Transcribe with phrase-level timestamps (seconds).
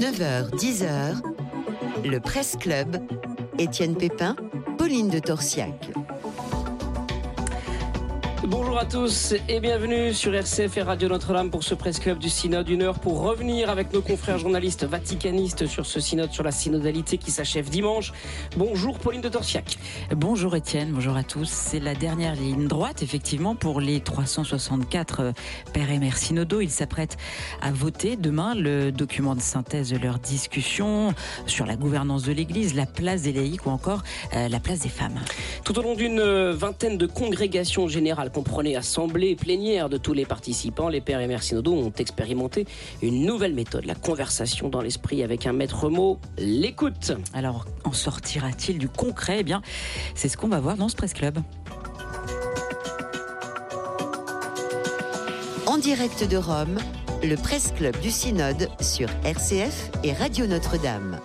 [0.00, 1.20] 9h, 10h,
[2.06, 2.96] le Presse Club,
[3.58, 4.34] Étienne Pépin,
[4.78, 5.89] Pauline de Torsiac.
[8.46, 12.30] Bonjour à tous et bienvenue sur RCF et Radio Notre-Dame pour ce Presse Club du
[12.30, 12.70] Synode.
[12.70, 17.18] Une heure pour revenir avec nos confrères journalistes vaticanistes sur ce synode sur la synodalité
[17.18, 18.14] qui s'achève dimanche.
[18.56, 19.76] Bonjour Pauline de Torsiac.
[20.16, 21.50] Bonjour Étienne, bonjour à tous.
[21.50, 25.32] C'est la dernière ligne droite effectivement pour les 364 euh,
[25.74, 26.62] pères et mères synodaux.
[26.62, 27.18] Ils s'apprêtent
[27.60, 31.12] à voter demain le document de synthèse de leur discussion
[31.44, 34.02] sur la gouvernance de l'Église, la place des laïcs ou encore
[34.34, 35.20] euh, la place des femmes.
[35.62, 40.24] Tout au long d'une euh, vingtaine de congrégations générales comprenez assemblée plénière de tous les
[40.24, 42.66] participants, les pères et mères synodaux ont expérimenté
[43.02, 47.12] une nouvelle méthode, la conversation dans l'esprit avec un maître mot, l'écoute.
[47.34, 49.38] Alors, en sortira-t-il du concret?
[49.40, 49.62] Eh bien,
[50.14, 51.38] c'est ce qu'on va voir dans ce Presse Club.
[55.66, 56.78] En direct de Rome,
[57.22, 61.20] le Presse Club du Synode sur RCF et Radio Notre-Dame.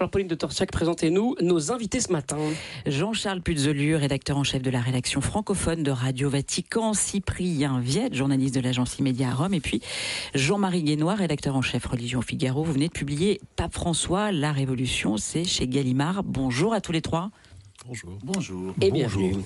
[0.00, 2.38] Alors Pauline de Torsiac, présentez-nous nos invités ce matin.
[2.86, 8.54] Jean-Charles Puzelu, rédacteur en chef de la rédaction francophone de Radio Vatican, Cyprien Viette, journaliste
[8.54, 9.82] de l'agence Immédiat à Rome, et puis
[10.34, 12.64] Jean-Marie Guénois, rédacteur en chef Religion Figaro.
[12.64, 16.22] Vous venez de publier Pape François, La Révolution, c'est chez Gallimard.
[16.22, 17.30] Bonjour à tous les trois.
[17.86, 18.18] Bonjour.
[18.22, 18.74] Bonjour.
[18.80, 19.36] Et bienvenue.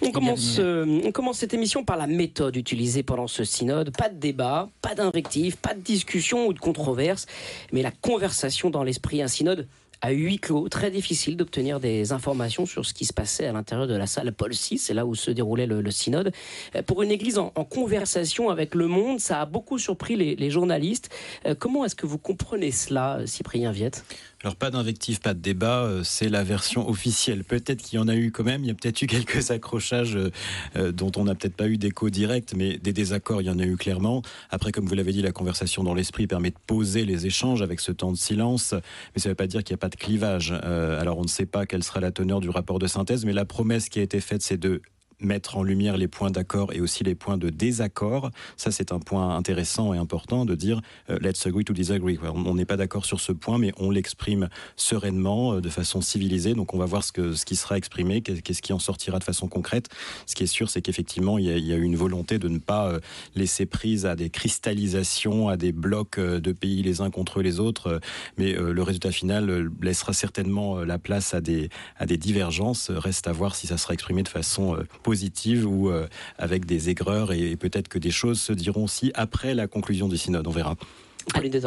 [0.00, 3.96] On commence, euh, on commence cette émission par la méthode utilisée pendant ce synode.
[3.96, 7.26] Pas de débat, pas d'invective, pas de discussion ou de controverse,
[7.72, 9.20] mais la conversation dans l'esprit.
[9.22, 9.66] Un synode
[10.00, 13.86] à huis clos, très difficile d'obtenir des informations sur ce qui se passait à l'intérieur
[13.86, 16.32] de la salle Paul VI, c'est là où se déroulait le, synode.
[16.74, 20.36] Euh, Pour une église en, en conversation avec le monde, ça a beaucoup surpris les,
[20.36, 21.10] les journalistes.
[21.46, 24.04] Euh, comment est-ce que vous comprenez cela, Cyprien Viette?
[24.44, 27.44] Alors pas d'invectif, pas de débat, euh, c'est la version officielle.
[27.44, 30.16] Peut-être qu'il y en a eu quand même, il y a peut-être eu quelques accrochages
[30.16, 30.30] euh,
[30.76, 33.58] euh, dont on n'a peut-être pas eu d'écho direct, mais des désaccords, il y en
[33.58, 34.20] a eu clairement.
[34.50, 37.80] Après, comme vous l'avez dit, la conversation dans l'esprit permet de poser les échanges avec
[37.80, 38.74] ce temps de silence,
[39.14, 40.52] mais ça ne veut pas dire qu'il n'y a pas de clivage.
[40.52, 43.46] Alors on ne sait pas quelle sera la teneur du rapport de synthèse, mais la
[43.46, 44.82] promesse qui a été faite, c'est de
[45.20, 48.30] mettre en lumière les points d'accord et aussi les points de désaccord.
[48.56, 50.80] Ça, c'est un point intéressant et important de dire
[51.10, 52.18] euh, let's agree to disagree.
[52.22, 56.54] On n'est pas d'accord sur ce point, mais on l'exprime sereinement, euh, de façon civilisée.
[56.54, 59.18] Donc, on va voir ce, que, ce qui sera exprimé, qu'est- qu'est-ce qui en sortira
[59.18, 59.88] de façon concrète.
[60.26, 63.00] Ce qui est sûr, c'est qu'effectivement, il y, a, une volonté de ne pas euh,
[63.34, 68.00] laisser prise à des cristallisations, à des blocs de pays les uns contre les autres.
[68.38, 72.90] Mais le résultat final laissera certainement la place à des, à des divergences.
[72.90, 77.32] Reste à voir si ça sera exprimé de façon positive ou euh, avec des aigreurs
[77.32, 80.48] et, et peut-être que des choses se diront aussi après la conclusion du synode.
[80.48, 80.74] On verra.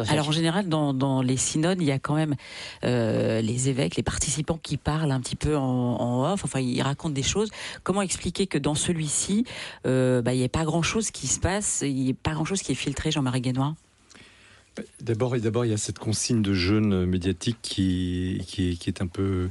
[0.08, 2.36] Alors en général, dans, dans les synodes, il y a quand même
[2.84, 6.80] euh, les évêques, les participants qui parlent un petit peu en, en off, enfin ils
[6.80, 7.50] racontent des choses.
[7.82, 9.44] Comment expliquer que dans celui-ci,
[9.84, 12.62] euh, bah, il n'y a pas grand-chose qui se passe, il n'y a pas grand-chose
[12.62, 13.74] qui est filtré, Jean-Marie Guénois?
[15.00, 19.06] D'abord, d'abord, il y a cette consigne de jeûne médiatique qui, qui, qui est un
[19.06, 19.48] peu,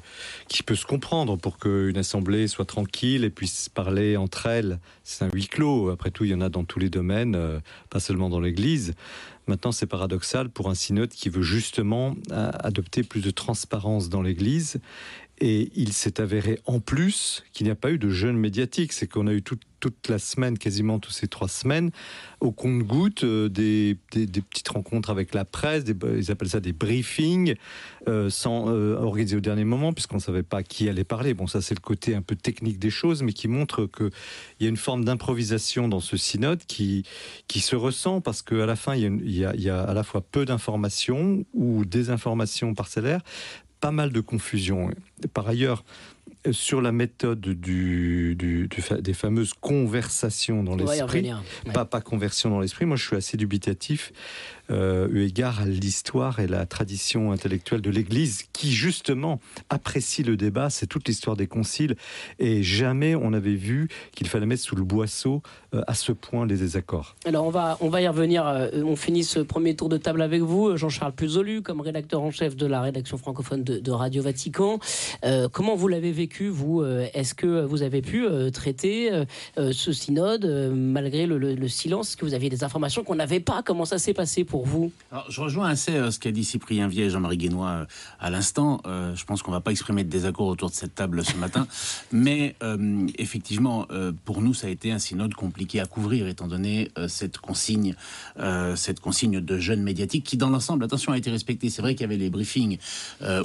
[0.48, 4.80] qui peut se comprendre pour qu'une assemblée soit tranquille et puisse parler entre elles.
[5.04, 5.90] C'est un huis clos.
[5.90, 8.94] Après tout, il y en a dans tous les domaines, euh, pas seulement dans l'Église.
[9.48, 14.22] Maintenant, c'est paradoxal pour un synode qui veut justement euh, adopter plus de transparence dans
[14.22, 14.80] l'Église.
[15.40, 18.92] Et il s'est avéré en plus qu'il n'y a pas eu de jeûne médiatique.
[18.92, 19.62] C'est qu'on a eu toute,
[20.10, 21.92] la semaine, quasiment toutes ces trois semaines,
[22.42, 27.54] au compte-goutte, euh, des, petites rencontres avec la presse, ils appellent ça des briefings,
[28.08, 31.36] euh, sans euh, organiser au dernier moment, puisqu'on ne savait pas qui allait parler.
[31.36, 34.10] Bon, ça c'est le côté un peu technique des choses, mais qui montre qu'il
[34.62, 37.06] y a une forme d'improvisation dans ce synode qui,
[37.48, 40.46] se ressent, parce qu'à la fin, il y, il y a à la fois peu
[40.46, 43.22] d'informations ou des informations parcellaires,
[43.80, 44.92] pas mal de confusion.
[45.34, 45.84] Par ailleurs,
[46.52, 51.22] sur la méthode du, du- du fa- des fameuses conversations dans l'esprit.
[51.66, 51.72] Ouais.
[51.74, 52.86] pas, pas conversion dans l'esprit.
[52.86, 54.12] Moi, je suis assez dubitatif
[54.70, 59.40] euh, eu égard à l'histoire et la tradition intellectuelle de l'Église, qui justement
[59.70, 60.70] apprécie le débat.
[60.70, 61.96] C'est toute l'histoire des conciles,
[62.38, 65.42] et jamais on avait vu qu'il fallait mettre sous le boisseau
[65.74, 67.16] euh, à ce point les désaccords.
[67.26, 68.46] Alors on va, on va y revenir.
[68.46, 72.32] euh, On finit ce premier tour de table avec vous, Jean-Charles Puzolu, comme rédacteur en
[72.32, 74.80] chef de la rédaction francophone de, de Radio Vatican.
[75.24, 79.12] Euh, comment vous l'avez vécu, vous euh, Est-ce que vous avez pu euh, traiter
[79.58, 83.16] euh, ce synode malgré le, le- le silence Est-ce que vous aviez des informations qu'on
[83.16, 83.62] n'avait pas?
[83.64, 84.92] Comment ça s'est passé pour vous?
[85.12, 87.86] Alors, je rejoins assez ce qu'a dit Cyprien Vier et Jean-Marie Guénois
[88.20, 88.82] à l'instant.
[88.86, 91.68] Je pense qu'on va pas exprimer de désaccord autour de cette table ce matin.
[92.12, 96.48] Mais euh, effectivement, euh, pour nous, ça a été un synode compliqué à couvrir, étant
[96.48, 97.96] donné euh, cette consigne,
[98.76, 101.70] cette consigne de jeunes médiatiques qui, dans l'ensemble, attention, a été respectée.
[101.70, 102.78] C'est vrai qu'il y avait les briefings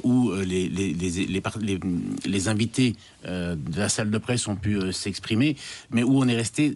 [0.05, 1.81] où les, les, les, les, les-
[2.27, 2.94] les invités
[3.26, 5.56] euh, de la salle de presse ont pu euh, s'exprimer,
[5.91, 6.75] mais où on est resté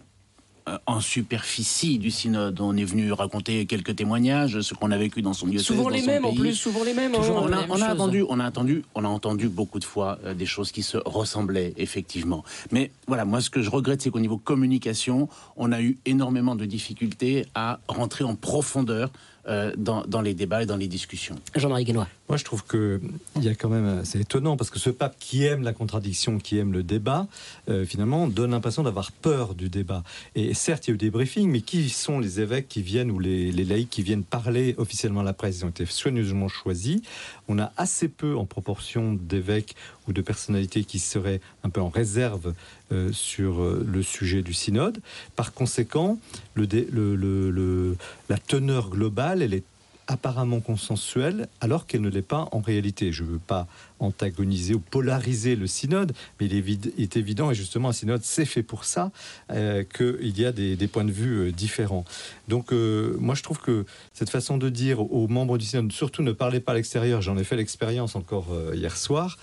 [0.67, 2.59] euh, en superficie du synode.
[2.59, 5.67] On est venu raconter quelques témoignages, ce qu'on a vécu dans son diocèse.
[5.67, 7.15] Souvent les mêmes, en plus, souvent les mêmes.
[7.15, 10.33] On, a, on a entendu, on a entendu, on a entendu beaucoup de fois euh,
[10.33, 12.43] des choses qui se ressemblaient effectivement.
[12.71, 16.55] Mais voilà, moi ce que je regrette, c'est qu'au niveau communication, on a eu énormément
[16.55, 19.09] de difficultés à rentrer en profondeur
[19.47, 21.35] euh, dans, dans, les débats et dans les discussions.
[21.55, 22.07] Jean-Marie Guénois.
[22.29, 22.99] Moi, je trouve que
[23.37, 26.39] il y a quand même, c'est étonnant parce que ce pape qui aime la contradiction,
[26.39, 27.27] qui aime le débat,
[27.69, 30.03] euh, finalement, donne l'impression d'avoir peur du débat.
[30.35, 33.11] Et certes, il y a eu des briefings, mais qui sont les évêques qui viennent
[33.11, 35.59] ou les, les laïcs qui viennent parler officiellement à la presse?
[35.59, 37.01] Ils ont été soigneusement choisis.
[37.47, 39.75] On a assez peu en proportion d'évêques
[40.13, 42.53] de personnalités qui seraient un peu en réserve
[42.91, 44.99] euh, sur euh, le sujet du synode.
[45.35, 46.19] Par conséquent,
[46.55, 47.97] le, le,
[48.29, 49.63] la teneur globale, elle est
[50.07, 53.11] apparemment consensuelle alors qu'elle ne l'est pas en réalité.
[53.11, 53.67] Je ne veux pas
[53.99, 56.53] antagoniser ou polariser le synode, mais il
[56.99, 59.11] est, évident, et justement un synode c'est fait pour ça,
[59.51, 62.05] euh, qu'il y a des, points de vue euh, différents.
[62.47, 66.21] Donc euh, moi je trouve que cette façon de dire aux membres du synode, surtout
[66.21, 69.37] ne parlez pas à l'extérieur, j'en ai fait l'expérience encore hier soir,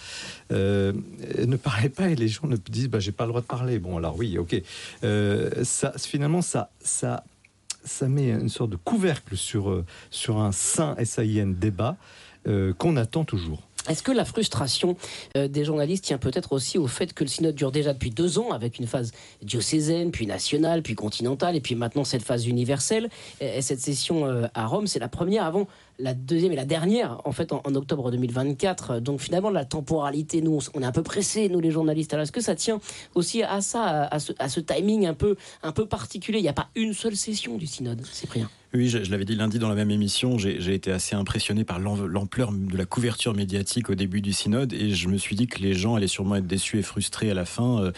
[0.50, 3.78] ne parlez pas et les gens ne disent bah, j'ai pas le droit de parler.
[3.78, 4.62] Bon alors oui, ok.
[5.02, 7.24] ça, finalement ça, ça
[7.84, 11.96] ça met une sorte de couvercle sur, euh, sur un sain SAIN débat
[12.46, 13.62] euh, qu'on attend toujours.
[13.88, 14.96] Est-ce que la frustration
[15.36, 18.38] euh, des journalistes tient peut-être aussi au fait que le synode dure déjà depuis deux
[18.38, 23.08] ans, avec une phase diocésaine, puis nationale, puis continentale, et puis maintenant cette phase universelle
[23.40, 25.66] Et cette session à Rome, c'est la première avant
[25.98, 29.00] la deuxième et la dernière, en fait, en, octobre 2024.
[29.00, 32.12] Donc finalement, la temporalité, nous, on, est un peu pressés, nous les journalistes.
[32.12, 32.80] Alors est-ce que ça tient
[33.14, 36.38] aussi à ça, à, ce, timing un peu, un peu particulier?
[36.38, 38.50] Il n'y a pas une seule session du synode, Cyprien?
[38.74, 42.50] Oui, je, l'avais dit lundi dans la même émission, j'ai été assez impressionné par l'ampleur
[42.52, 45.74] de la couverture médiatique au début du synode et je me suis dit que les
[45.74, 47.80] gens allaient sûrement être déçus et frustrés à la fin.
[47.80, 47.92] Euh,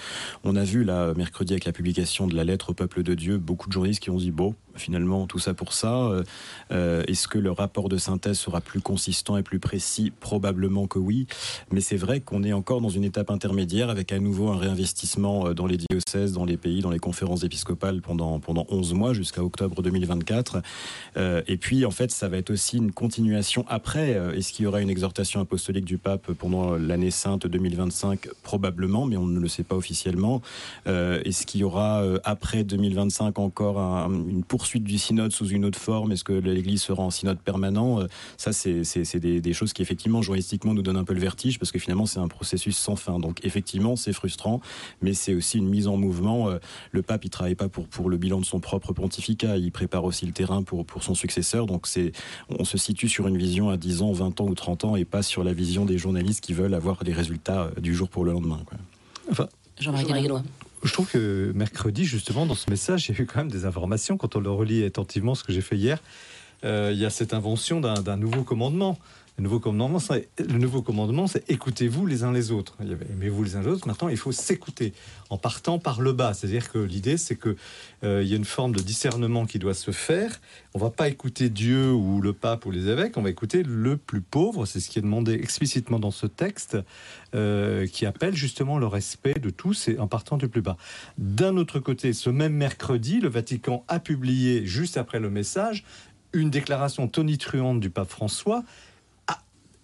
[0.44, 3.38] on a vu là, mercredi, avec la publication de la lettre au peuple de Dieu,
[3.38, 5.94] beaucoup de journalistes qui ont dit, bon, finalement, tout ça pour ça.
[5.94, 6.22] Euh,
[6.72, 10.12] euh, est-ce que le rapport de synthèse sera plus consistant et plus précis?
[10.20, 11.26] Probablement que oui.
[11.70, 15.52] Mais c'est vrai qu'on est encore dans une étape intermédiaire avec à nouveau un réinvestissement
[15.54, 19.42] dans les diocèses, dans les pays, dans les conférences épiscopales pendant, pendant 11 mois jusqu'à
[19.42, 20.62] octobre 2024.
[21.16, 24.14] Euh, et puis, en fait, ça va être aussi une continuation après.
[24.14, 29.06] Euh, est-ce qu'il y aura une exhortation apostolique du pape pendant l'année sainte 2025 Probablement,
[29.06, 30.42] mais on ne le sait pas officiellement.
[30.86, 35.78] Euh, est-ce qu'il y aura après 2025 encore une poursuite du synode sous une autre
[35.78, 38.00] forme Est-ce que l'Église sera en synode permanent
[38.36, 41.72] Ça, c'est des, des, choses qui, effectivement, journalistiquement, nous donnent un peu le vertige parce
[41.72, 43.18] que finalement, c'est un processus sans fin.
[43.18, 44.60] Donc, effectivement, c'est frustrant,
[45.02, 46.50] mais c'est aussi une mise en mouvement.
[46.92, 50.04] Le pape, il travaille pas pour, pour le bilan de son propre pontificat, il prépare
[50.04, 51.66] aussi le terrain pour, pour son successeur.
[51.66, 52.12] Donc c'est,
[52.48, 55.04] on se situe sur une vision à 10 ans, 20 ans ou 30 ans et
[55.04, 58.24] pas sur la vision des journalistes qui veulent avoir les résultats euh, du jour pour
[58.24, 58.60] le lendemain.
[59.30, 59.48] Enfin,
[60.86, 64.16] je trouve que mercredi, justement, dans ce message, a eu quand même des informations.
[64.16, 65.98] Quand on le relit attentivement, ce que j'ai fait hier,
[66.64, 68.98] euh, il y a cette invention d'un nouveau commandement.
[69.38, 69.60] Le nouveau
[70.80, 72.74] commandement, c'est, écoutez-vous les uns les autres.
[72.80, 73.86] Il y avait aimez-vous les uns les autres.
[73.86, 74.94] Maintenant, il faut s'écouter
[75.28, 76.32] en partant par le bas.
[76.32, 77.54] C'est-à-dire que l'idée, c'est que
[78.02, 80.40] euh, il y a une forme de discernement qui doit se faire.
[80.72, 83.18] On va pas écouter Dieu ou le pape ou les évêques.
[83.18, 84.64] On va écouter le plus pauvre.
[84.64, 86.78] C'est ce qui est demandé explicitement dans ce texte,
[87.34, 90.78] euh, qui appelle justement le respect de tous et en partant du plus bas.
[91.18, 95.84] D'un autre côté, ce même mercredi, le Vatican a publié juste après le message
[96.32, 98.62] une déclaration tonitruante du pape François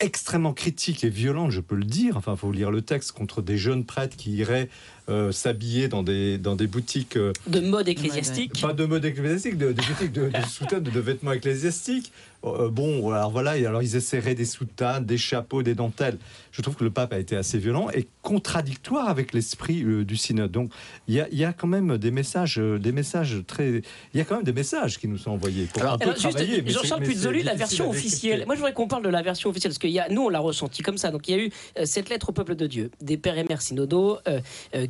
[0.03, 2.17] extrêmement critique et violente, je peux le dire.
[2.17, 4.69] Enfin, il faut lire le texte contre des jeunes prêtres qui iraient
[5.09, 7.17] euh, s'habiller dans des, dans des boutiques.
[7.17, 11.33] Euh, de mode ecclésiastique Pas de mode ecclésiastique, de, boutiques de, de soutanes, de, vêtements
[11.33, 12.13] ecclésiastiques.
[12.45, 16.19] Euh, bon, alors voilà, alors ils essaieraient des soutanes, des chapeaux, des dentelles.
[16.51, 20.51] Je trouve que le pape a été assez violent et contradictoire avec l'esprit du synode.
[20.51, 20.71] Donc
[21.09, 23.83] il y a, y a, quand même des messages, des messages très.
[24.13, 25.67] Il y a quand même des messages qui nous sont envoyés.
[25.73, 28.45] Pour alors, Jean-Charles Puzzoli, la version officielle.
[28.47, 30.29] Moi, je voudrais qu'on parle de la version officielle parce que y a, nous, on
[30.29, 31.11] l'a ressenti comme ça.
[31.11, 31.51] Donc il y a eu
[31.85, 34.19] cette lettre au peuple de Dieu, des pères et mères synodaux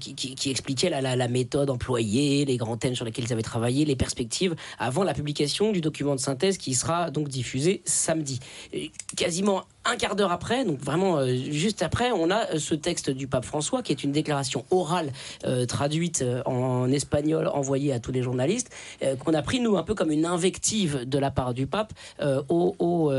[0.00, 4.54] qui, expliquait la, méthode employée, les grands thèmes sur lesquels ils avaient travaillé, les perspectives,
[4.78, 7.42] avant la publication du document de synthèse qui sera donc diffusé
[7.85, 8.41] samedi.
[9.17, 13.11] quasiment un quart d'heure après, donc vraiment euh, juste après, on a euh, ce texte
[13.11, 15.13] du pape François qui est une déclaration orale
[15.45, 18.71] euh, traduite en espagnol envoyée à tous les journalistes,
[19.19, 21.93] qu'on a pris nous un peu comme une invective de la part du pape
[22.49, 23.13] au, au,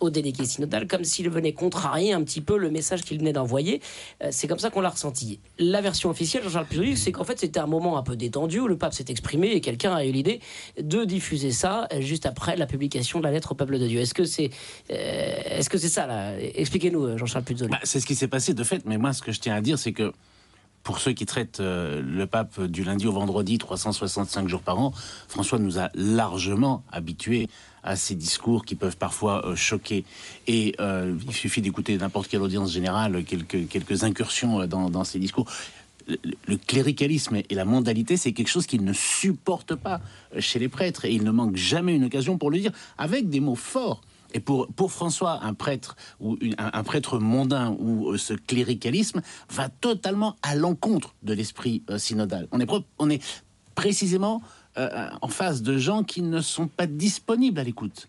[0.00, 3.80] au, délégué synodal, comme s'il venait contrarier un petit peu le message qu'il venait d'envoyer.
[4.30, 5.40] c'est comme ça qu'on l'a ressenti.
[5.58, 8.68] La version officielle, Jean-Charles Puzoli, c'est qu'en fait c'était un moment un peu détendu où
[8.68, 10.40] le pape s'est exprimé et quelqu'un a eu l'idée
[10.80, 14.00] de diffuser ça juste après la publication de la lettre peuple de Dieu.
[14.00, 14.50] Est-ce que c'est
[14.88, 16.06] est-ce que c'est ça
[16.38, 17.70] Expliquez-nous, Jean-Charles Puzzoli.
[17.70, 19.60] Bah, c'est ce qui s'est passé de fait, mais moi, ce que je tiens à
[19.60, 20.12] dire, c'est que
[20.82, 24.92] pour ceux qui traitent le pape du lundi au vendredi, 365 jours par an,
[25.28, 27.48] François nous a largement habitués
[27.82, 30.04] à ces discours qui peuvent parfois choquer.
[30.46, 35.46] Et il suffit d'écouter n'importe quelle audience générale, quelques, quelques incursions dans, dans ces discours
[36.46, 40.00] le cléricalisme et la mondalité, c'est quelque chose qu'il ne supporte pas
[40.38, 43.40] chez les prêtres et il ne manque jamais une occasion pour le dire avec des
[43.40, 44.00] mots forts.
[44.34, 49.70] Et pour, pour François, un prêtre ou un, prêtre mondain ou euh, ce cléricalisme va
[49.70, 52.46] totalement à l'encontre de l'esprit euh, synodal.
[52.52, 53.22] On est, on est
[53.74, 54.42] précisément
[54.76, 58.08] euh, en face de gens qui ne sont pas disponibles à l'écoute.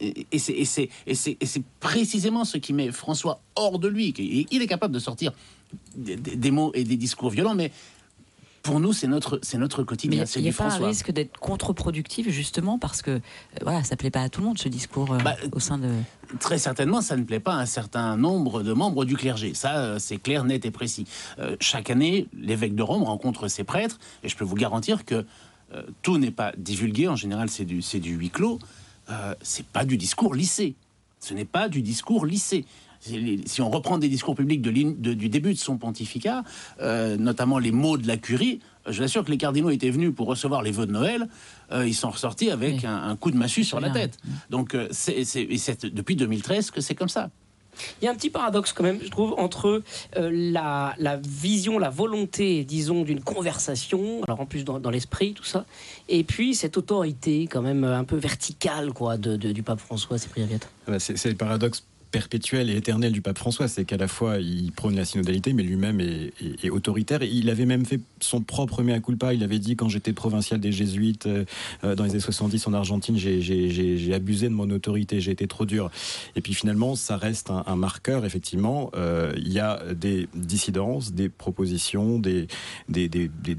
[0.00, 4.14] Et c'est précisément ce qui met François hors de lui.
[4.50, 5.32] Il est capable de sortir
[5.96, 7.72] des, mots et des discours violents, mais
[8.62, 10.24] pour nous, c'est notre, c'est notre quotidien.
[10.36, 13.20] Il n'y a, pas un risque d'être contre-productif, justement, parce que euh,
[13.62, 15.78] voilà, ça ne plaît pas à tout le monde, ce discours euh, bah, au sein
[15.78, 15.90] de.
[16.38, 19.54] Très certainement, ça ne plaît pas à un certain nombre de membres du clergé.
[19.54, 21.06] Ça, euh, c'est clair, net et précis.
[21.60, 25.24] chaque année, l'évêque de Rome rencontre ses prêtres, et je peux vous garantir que
[26.02, 27.08] tout n'est pas divulgué.
[27.08, 28.58] En général, c'est du, c'est du huis clos.
[29.42, 30.74] c'est pas du discours lycée.
[31.20, 32.64] Ce n'est pas du discours lycée
[33.00, 36.42] si on reprend des discours publics de, du début de son pontificat,
[36.80, 39.90] euh, notamment les mots de la curie, euh, je vous assure que les cardinaux étaient
[39.90, 41.28] venus pour recevoir les vœux de Noël,
[41.72, 44.18] euh, ils sont ressortis avec un, coup de massue sur la tête.
[44.50, 45.24] Donc c'est
[45.84, 47.30] depuis 2013 que c'est comme ça.
[48.02, 49.82] Il y a un petit paradoxe quand même, je trouve, entre
[50.16, 55.64] la, vision, la volonté, disons, d'une conversation, alors en plus dans, l'esprit, tout ça,
[56.08, 60.28] et puis cette autorité quand même un peu verticale quoi, de, du pape François, c'est
[60.98, 64.96] C'est le paradoxe perpétuel et éternel du pape François, c'est qu'à la fois il prône
[64.96, 67.22] la synodalité, mais lui-même est, autoritaire.
[67.22, 69.34] Il avait même fait son propre mea culpa.
[69.34, 71.44] Il avait dit quand j'étais provincial des jésuites euh,
[71.84, 75.66] euh, dans les années 70 en Argentine, j'ai abusé de mon autorité, j'ai été trop
[75.66, 75.90] dur.
[76.36, 78.24] Et puis finalement, ça reste un, marqueur.
[78.24, 82.48] Effectivement, euh, il y a des dissidences, des propositions, des,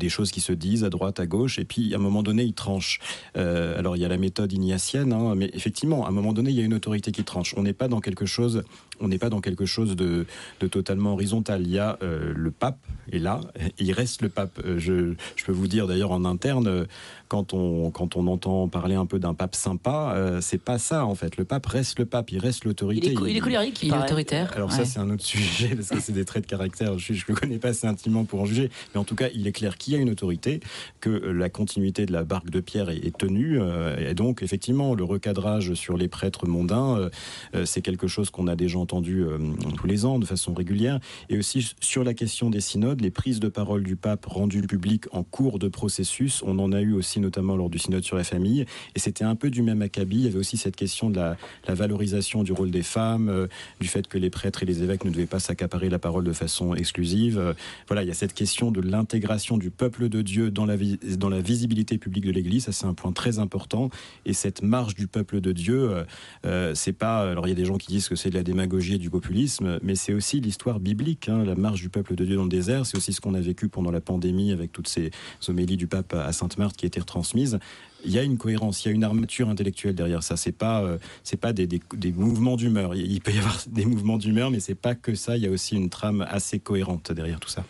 [0.09, 1.59] choses qui se disent à droite, à gauche.
[1.59, 2.99] Et puis à un moment donné, il tranche.
[3.35, 6.57] alors il y a la méthode ignatienne, hein, mais effectivement, à un moment donné, il
[6.57, 7.53] y a une autorité qui tranche.
[7.57, 8.63] On n'est pas dans quelque chose chose
[8.99, 10.25] on n'est pas dans quelque chose de,
[10.69, 11.61] totalement horizontal.
[11.63, 12.79] Il y a euh, le pape
[13.11, 13.41] est là,
[13.79, 14.59] il reste le pape.
[14.65, 16.87] Euh, je, je peux vous dire d'ailleurs en interne,
[17.29, 21.05] quand on, quand on entend parler un peu d'un pape sympa, euh, c'est pas ça
[21.05, 21.37] en fait.
[21.37, 23.07] Le pape reste le pape, il reste l'autorité.
[23.07, 24.51] Il, est colérique, il, est autoritaire.
[24.55, 26.97] Alors ça c'est un autre sujet parce que c'est des traits de caractère.
[26.97, 29.47] Je ne le connais pas assez intimement pour en juger, mais en tout cas il
[29.47, 30.59] est clair qu'il y a une autorité,
[31.01, 35.03] que la continuité de la barque de Pierre est, tenue, euh, et donc effectivement le
[35.03, 37.09] recadrage sur les prêtres mondains,
[37.53, 41.37] euh, c'est quelque chose qu'on a déjà entendu tous les ans de façon régulière, et
[41.37, 45.23] aussi sur la question des synodes, les prises de parole du pape rendues publiques en
[45.23, 48.65] cours de processus, on en a eu aussi notamment lors du synode sur la famille.
[48.95, 50.17] Et c'était un peu du même acabit.
[50.17, 53.47] Il y avait aussi cette question de la, valorisation du rôle des femmes, euh,
[53.79, 56.33] du fait que les prêtres et les évêques ne devaient pas s'accaparer la parole de
[56.33, 57.37] façon exclusive.
[57.37, 57.53] Euh,
[57.87, 60.75] voilà, il y a cette question de l'intégration du peuple de Dieu dans la,
[61.17, 62.65] dans la visibilité publique de l'Église.
[62.65, 63.89] Ça, c'est un point très important.
[64.25, 66.05] Et cette marche du peuple de Dieu,
[66.45, 67.29] euh, c'est pas.
[67.29, 69.09] Alors, il y a des gens qui disent que c'est de la démagogie et du
[69.09, 71.29] populisme, mais c'est aussi l'histoire biblique.
[71.29, 73.41] Hein, la marche du peuple de Dieu dans le désert, c'est aussi ce qu'on a
[73.41, 75.11] vécu pendant la pandémie avec toutes ces
[75.47, 77.59] homélies du pape à Sainte-Marthe qui étaient transmise,
[78.05, 80.37] il y a une cohérence, il y a une armature intellectuelle derrière ça.
[80.37, 82.95] C'est pas, euh, c'est pas des, des, mouvements d'humeur.
[82.95, 85.37] Il peut y avoir des mouvements d'humeur, mais c'est pas que ça.
[85.37, 87.65] Il y a aussi une trame assez cohérente derrière tout ça.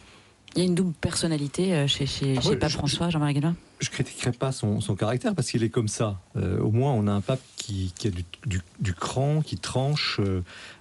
[0.56, 3.90] Il y a une double personnalité euh, chez, chez, ah Pape François, Jean-Marie Guénois Je
[3.92, 6.20] critiquerai pas son, son caractère parce qu'il est comme ça.
[6.36, 10.20] Euh, au moins, on a un pape qui, qui a du, du, cran, qui tranche.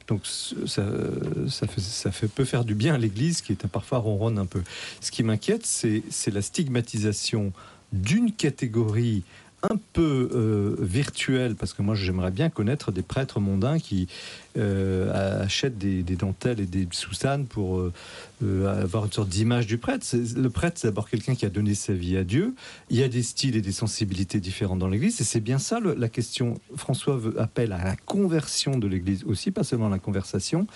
[0.08, 4.46] Donc ça, fait, ça peut faire du bien à l'Église qui est parfois ronronne un
[4.46, 4.62] peu.
[5.00, 7.52] Ce qui m'inquiète, c'est la stigmatisation
[7.92, 9.22] d'une catégorie
[9.62, 14.06] un peu euh, virtuelle, parce que moi j'aimerais bien connaître des prêtres mondains qui
[14.56, 20.06] euh, achètent des, dentelles et des sousanes pour euh, avoir une sorte d'image du prêtre.
[20.36, 22.54] Le prêtre, c'est d'abord quelqu'un qui a donné sa vie à Dieu.
[22.88, 25.80] Il y a des styles et des sensibilités différentes dans l'Église, et c'est bien ça
[25.80, 26.60] la question.
[26.76, 30.68] François appelle à la conversion de l'Église aussi, pas seulement la conversation,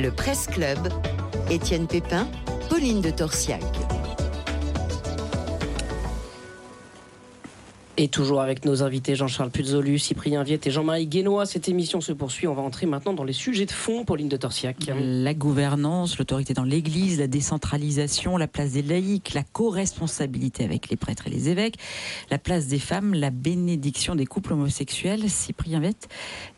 [0.00, 0.78] le Presse Club,
[1.50, 2.28] Étienne Pépin,
[2.70, 3.83] Pauline de Torsiac.
[7.96, 11.46] Et toujours avec nos invités Jean-Charles Puzolu, Cyprien Viette et Jean-Marie Guénois.
[11.46, 12.48] Cette émission se poursuit.
[12.48, 14.90] On va entrer maintenant dans les sujets de fond, Pauline de Torsiac.
[15.00, 20.96] La gouvernance, l'autorité dans l'Église, la décentralisation, la place des laïcs, la co-responsabilité avec les
[20.96, 21.76] prêtres et les évêques,
[22.32, 25.30] la place des femmes, la bénédiction des couples homosexuels.
[25.30, 26.08] Cyprien Viette,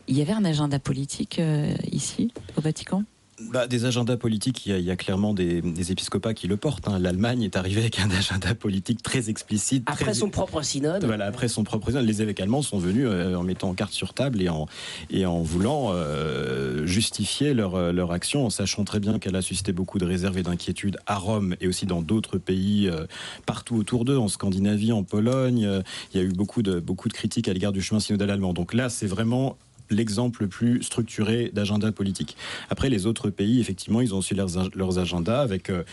[0.07, 3.03] il y avait un agenda politique euh, ici, au Vatican?
[3.39, 6.87] Bah, des agendas politiques, il y a, clairement des, épiscopats qui le portent.
[6.87, 6.97] Hein.
[6.97, 9.83] L'Allemagne est arrivée avec un agenda politique très explicite.
[9.85, 11.05] Après son propre synode.
[11.05, 12.05] Voilà, après son propre synode.
[12.05, 14.65] Les évêques allemands sont venus euh, en mettant en carte sur table et en,
[15.11, 19.43] et en voulant euh, justifier leur, euh, leur action, en sachant très bien qu'elle a
[19.43, 22.89] suscité beaucoup de réserves et d'inquiétudes à Rome et aussi dans d'autres pays
[23.45, 25.83] partout autour d'eux, en Scandinavie, en Pologne.
[26.13, 28.53] il y a eu beaucoup de, beaucoup de critiques à l'égard du chemin synodal allemand.
[28.53, 29.57] Donc là, c'est vraiment
[29.89, 32.37] l'exemple le plus structuré d'agenda politique.
[32.69, 35.83] Après, les autres pays, effectivement, ils ont aussi leurs, leurs agendas avec euh,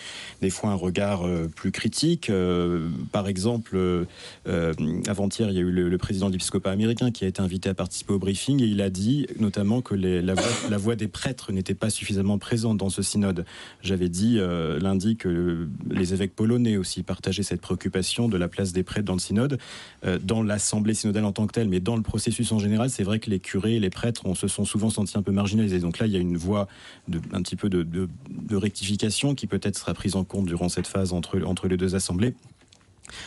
[0.41, 2.31] des fois un regard euh, plus critique.
[2.31, 3.79] Euh, par exemple,
[5.07, 7.75] avant-hier, il y a eu le, président de l'épiscopat américain qui a été invité à
[7.75, 11.53] participer au briefing et il a dit notamment que la, voix, la, voix, des prêtres
[11.53, 13.45] n'était pas suffisamment présente dans ce synode.
[13.83, 14.39] J'avais dit
[14.81, 19.15] lundi que les évêques polonais aussi partageaient cette préoccupation de la place des prêtres dans
[19.15, 19.59] le synode,
[20.23, 23.19] dans l'assemblée synodale en tant que telle, mais dans le processus en général, c'est vrai
[23.19, 25.79] que les curés, les prêtres on se sont souvent sentis un peu marginalisés.
[25.79, 26.67] Donc là, il y a une voie
[27.09, 28.09] de, un petit peu de,
[28.53, 32.35] rectification qui peut-être sera prise en compte durant cette phase entre, les deux assemblées.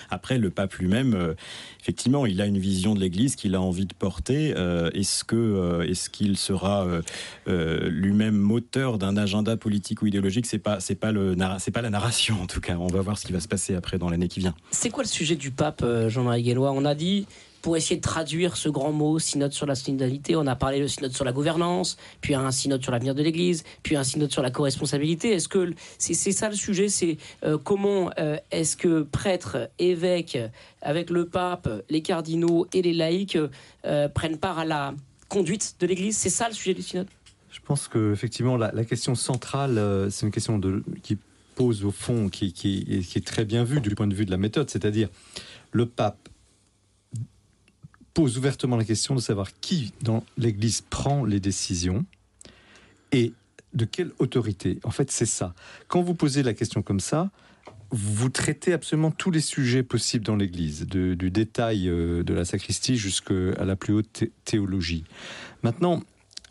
[0.09, 1.35] Après, le pape lui-même, euh,
[1.79, 4.53] effectivement, il a une vision de l'Église qu'il a envie de porter.
[4.57, 6.87] Euh, est-ce que euh, est-ce qu'il sera
[7.45, 10.47] lui-même moteur d'un agenda politique ou idéologique?
[10.47, 11.35] C'est pas c'est pas le
[11.71, 12.77] pas la narration en tout cas.
[12.79, 14.55] On va voir ce qui va se passer après dans l'année qui vient.
[14.71, 17.27] C'est quoi le sujet du pape Jean-Marie Guélois On a dit
[17.67, 20.37] pour essayer de traduire ce grand mot, synode sur la synodalité.
[20.37, 23.65] On a parlé de synode sur la gouvernance, puis un synode sur l'avenir de l'Église,
[23.83, 25.33] puis un synode sur la co-responsabilité.
[25.33, 30.37] Est-ce que c'est ça le sujet C'est euh, comment euh, est-ce que prêtres, évêques,
[30.81, 33.37] avec le pape, les cardinaux et les laïcs
[33.83, 34.93] euh, prennent part à la
[35.27, 36.15] conduite de l'Église?
[36.15, 37.07] C'est ça le sujet du synode?
[37.51, 40.61] Je pense que effectivement la, question centrale, c'est une question
[41.03, 41.17] qui
[41.55, 42.55] pose au fond, qui
[43.13, 45.09] est très bien vue du point de vue de la méthode, c'est-à-dire
[45.73, 46.26] le pape
[48.17, 52.03] pose ouvertement la question de savoir qui dans l'Église prend les décisions
[53.11, 53.31] et
[53.75, 54.79] de quelle autorité.
[54.83, 55.53] En fait, c'est ça.
[55.87, 57.29] Quand vous posez la question comme ça,
[57.91, 62.97] vous traitez absolument tous les sujets possibles dans l'Église, du détail euh, de la sacristie
[62.97, 65.03] jusqu'à la plus haute théologie.
[65.61, 66.01] Maintenant,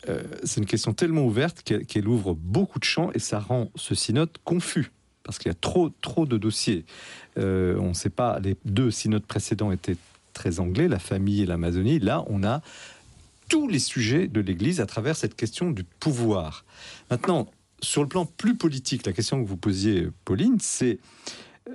[0.07, 3.93] euh, c'est une question tellement ouverte qu'elle ouvre beaucoup de champs et ça rend ce
[3.93, 6.85] synode confus parce qu'il y a trop, trop de dossiers.
[7.37, 9.97] Euh, on ne sait pas, les deux synodes précédents étaient
[10.37, 11.99] très anglais, la famille et l'Amazonie.
[11.99, 12.61] Là, on a
[13.49, 16.63] tous les sujets de l'Église à travers cette question du pouvoir.
[17.09, 17.47] Maintenant,
[17.81, 20.99] sur le plan plus politique, la question que vous posiez, Pauline, c'est,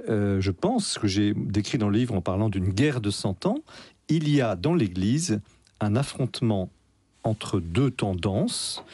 [0.08, 3.46] euh, je pense, que j'ai décrit dans le livre en parlant d'une guerre de 100
[3.46, 3.58] ans,
[4.08, 5.40] il y a dans l'Église
[5.80, 6.70] un affrontement
[7.24, 8.84] entre deux tendances.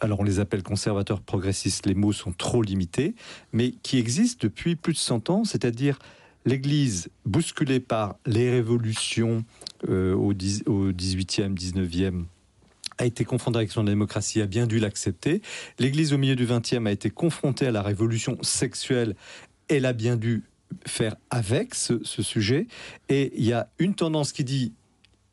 [0.00, 3.14] Alors on les appelle conservateurs progressistes, les mots sont trop limités,
[3.52, 5.98] mais qui existent depuis plus de 100 ans, c'est-à-dire
[6.46, 9.44] l'Église, bousculée par les révolutions
[9.88, 12.24] euh, au, 18e, 19e,
[12.98, 15.42] a été confrontée avec son démocratie, a bien dû l'accepter.
[15.78, 19.16] L'Église au milieu du 20e a été confrontée à la révolution sexuelle,
[19.68, 20.44] elle a bien dû
[20.86, 22.68] faire avec ce, sujet.
[23.08, 24.72] Et il y a une tendance qui dit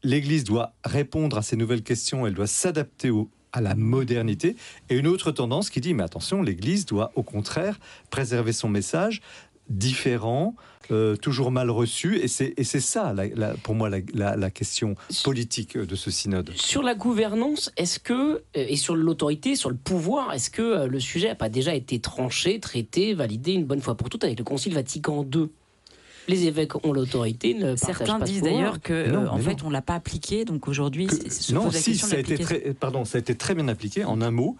[0.03, 3.11] l'Église doit répondre à ces nouvelles questions, elle doit s'adapter
[3.53, 4.55] à la modernité,
[4.89, 9.21] et une autre tendance qui dit mais attention, l'Église doit au contraire préserver son message
[9.69, 10.55] différent,
[10.91, 12.19] euh, toujours mal reçu.
[12.19, 13.13] Et c'est ça,
[13.63, 16.51] pour moi, la, question politique de ce synode.
[16.55, 20.87] Sur la gouvernance, est-ce que, euh, et sur l'autorité, sur le pouvoir, est-ce que euh,
[20.87, 24.37] le sujet n'a pas déjà été tranché, traité, validé une bonne fois pour toutes avec
[24.37, 25.49] le Concile Vatican II
[26.29, 27.57] les évêques ont l'autorité.
[27.75, 30.45] Certains disent d'ailleurs que, en fait, on l'a pas appliqué.
[30.45, 31.09] Donc aujourd'hui,
[31.51, 34.05] non, si, ça a été très, pardon, ça a été très bien appliqué.
[34.05, 34.55] En un mot,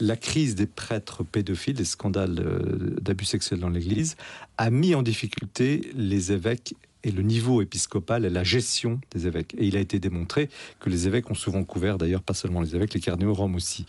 [0.00, 4.16] la crise des prêtres pédophiles, des scandales euh, d'abus sexuels dans l'Église,
[4.58, 9.54] a mis en difficulté les évêques et le niveau épiscopal et la gestion des évêques.
[9.58, 10.48] Et il a été démontré
[10.80, 13.86] que les évêques ont souvent couvert, d'ailleurs pas seulement les évêques, les cardinaux, Rome aussi.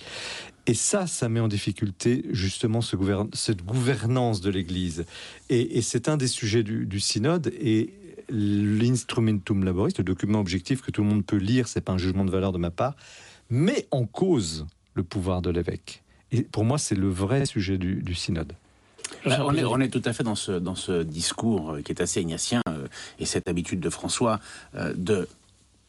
[0.68, 5.06] Et ça, ça met en difficulté justement cette gouvernance de l'Église.
[5.50, 7.54] Et, c'est un des sujets du, synode.
[7.60, 7.94] Et
[8.30, 12.26] l'instrumentum laboris, le document objectif que tout le monde peut lire, c'est pas un jugement
[12.26, 12.96] de valeur de ma part,
[13.50, 14.66] met en cause
[14.96, 16.04] le pouvoir de l'évêque.
[16.32, 18.54] Et pour moi, c'est le vrai sujet du, synode.
[19.26, 22.22] Bah, on, est, tout à fait dans ce, dans ce discours euh, qui est assez
[22.22, 22.88] ignatien euh,
[23.20, 24.40] et cette habitude de François
[24.74, 25.28] euh, de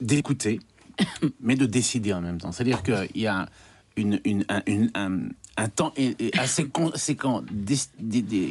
[0.03, 0.61] d'écouter,
[1.41, 2.53] mais de décider en même temps.
[2.53, 3.49] C'est-à-dire qu'il y a
[3.97, 4.21] une,
[4.95, 5.95] un, temps
[6.35, 7.43] assez conséquent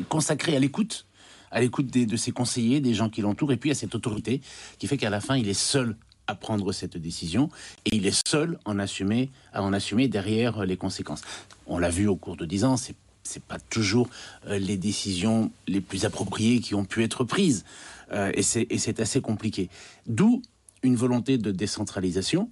[0.10, 1.06] consacré à l'écoute
[1.52, 4.42] à l'écoute de ses conseillers, des gens qui l'entourent, et puis à cette autorité
[4.78, 5.96] qui fait qu'à la fin, il est seul
[6.28, 7.50] à prendre cette décision
[7.86, 11.22] et il est seul en assumer, à en assumer derrière les conséquences.
[11.68, 14.08] On l'a vu au cours de dix ans, c'est c'est pas toujours
[14.48, 17.66] euh, les décisions les plus appropriées qui ont pu être prises.
[18.12, 19.70] Euh, et c'est assez compliqué.
[20.08, 20.42] D'où
[20.84, 22.50] une volonté de décentralisation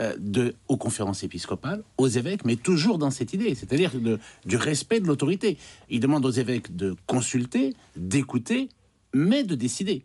[0.00, 3.92] euh, de, aux conférences épiscopales, aux évêques, mais toujours dans cette idée, c'est-à-dire
[4.44, 5.58] du respect de l'autorité.
[5.90, 8.68] Il demande aux évêques de consulter, d'écouter,
[9.12, 10.04] mais de décider.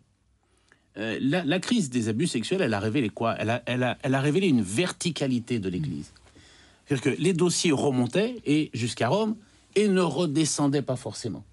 [0.96, 3.34] La, crise des abus sexuels, elle a révélé quoi?
[3.38, 6.12] Elle a, révélé une verticalité de l'Église.
[6.86, 9.36] C'est-à-dire que les dossiers remontaient, et jusqu'à Rome,
[9.74, 11.44] et ne redescendait pas forcément.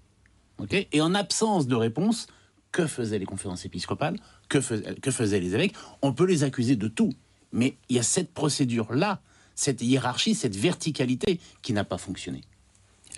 [0.70, 2.26] et en absence de réponse,
[2.72, 4.16] que faisaient les conférences épiscopales?
[4.48, 4.58] Que,
[5.00, 5.74] que faisaient les évêques?
[6.02, 7.12] On peut les accuser de tout.
[7.52, 9.20] Mais il y a cette procédure-là,
[9.54, 12.42] cette hiérarchie, cette verticalité qui n'a pas fonctionné.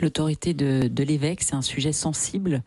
[0.00, 2.62] L'autorité de, l'évêque, c'est un sujet sensible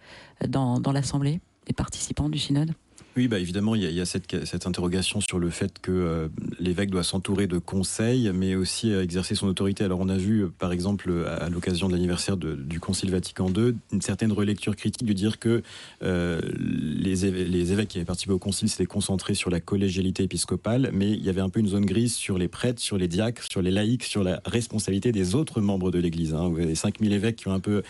[0.48, 2.74] dans, dans l'Assemblée des participants du synode?
[3.16, 6.28] Oui, bah évidemment, il y a, cette, interrogation sur le fait que euh,
[6.60, 9.84] l'évêque doit s'entourer de conseils, mais aussi exercer son autorité.
[9.84, 14.02] Alors, on a vu, par exemple, à, l'occasion de l'anniversaire du Concile Vatican II, une
[14.02, 15.64] certaine relecture critique de dire que
[16.04, 21.12] euh, les, évêques, qui avaient participé au Concile s'étaient concentrés sur la collégialité épiscopale, mais
[21.12, 23.62] il y avait un peu une zone grise sur les prêtres, sur les diacres, sur
[23.62, 26.34] les laïcs, sur la responsabilité des autres membres de l'Église.
[26.34, 26.50] Hein.
[26.50, 27.82] Vous avez 5000 évêques qui ont un peu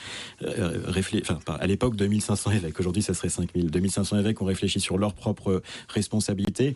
[0.44, 3.72] euh, réfléchi, enfin, à l'époque 2500 évêques, aujourd'hui ça serait 5000.
[3.72, 6.76] 2500 évêques ont réfléchi sur leur propre responsabilité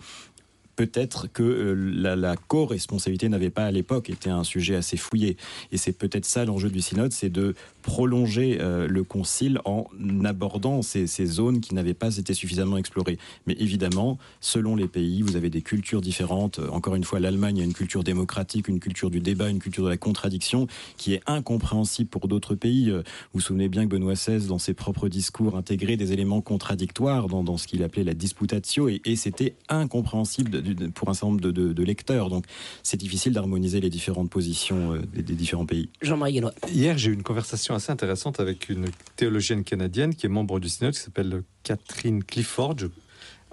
[0.79, 5.35] peut-être que euh, la, co-responsabilité n'avait pas à l'époque été un sujet assez fouillé.
[5.73, 9.87] Et c'est peut-être ça l'enjeu du synode, c'est de prolonger euh, le concile en
[10.23, 13.17] abordant ces, zones qui n'avaient pas été suffisamment explorées.
[13.45, 16.61] Mais évidemment, selon les pays, vous avez des cultures différentes.
[16.71, 19.89] Encore une fois, l'Allemagne a une culture démocratique, une culture du débat, une culture de
[19.89, 22.89] la contradiction qui est incompréhensible pour d'autres pays.
[22.89, 23.01] Vous
[23.33, 27.57] vous souvenez bien que Benoît XVI, dans ses propres discours, intégrait des éléments contradictoires dans,
[27.57, 32.29] ce qu'il appelait la disputatio et, et c'était incompréhensible pour un certain nombre de, lecteurs.
[32.29, 32.45] Donc
[32.83, 35.89] c'est difficile d'harmoniser les différentes positions euh, des, différents pays.
[36.01, 40.59] Jean-Marie Hier, j'ai eu une conversation assez intéressante avec une théologienne canadienne qui est membre
[40.59, 42.75] du synode, qui s'appelle Catherine Clifford,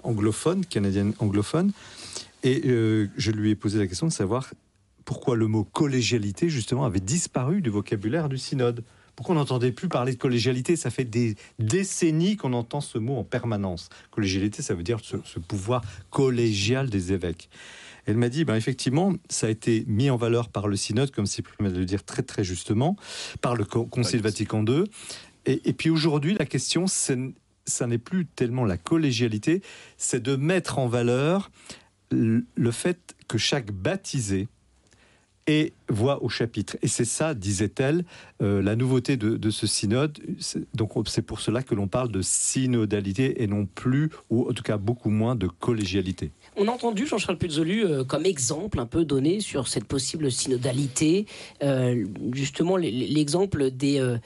[0.03, 1.71] anglophone, canadienne anglophone.
[2.43, 4.51] Et euh, je lui ai posé la question de savoir
[5.05, 8.83] pourquoi le mot collégialité, justement, avait disparu du vocabulaire du synode.
[9.17, 10.75] Pourquoi on n'entendait plus parler de collégialité?
[10.75, 13.89] Ça fait des décennies qu'on entend ce mot en permanence.
[14.11, 17.49] Collégialité, ça veut dire ce, pouvoir collégial des évêques.
[18.05, 21.25] Elle m'a dit, ben effectivement, ça a été mis en valeur par le synode, comme
[21.25, 22.95] si de le dire très très justement,
[23.41, 24.83] par le Concile Vatican II.
[25.47, 29.63] Et, puis aujourd'hui, la question, ça n'est plus tellement la collégialité,
[29.97, 31.49] c'est de mettre en valeur
[32.11, 34.47] le fait que chaque baptisé
[35.47, 36.77] et voix au chapitre.
[36.81, 38.03] Et c'est ça, disait-elle,
[38.41, 40.19] euh, la nouveauté de, ce synode.
[40.73, 44.63] Donc c'est pour cela que l'on parle de synodalité et non plus, ou en tout
[44.63, 46.31] cas beaucoup moins, de collégialité.
[46.57, 51.25] On a entendu Jean-Charles Puzolu euh, comme exemple un peu donné sur cette possible synodalité,
[51.63, 54.17] euh, justement l'exemple des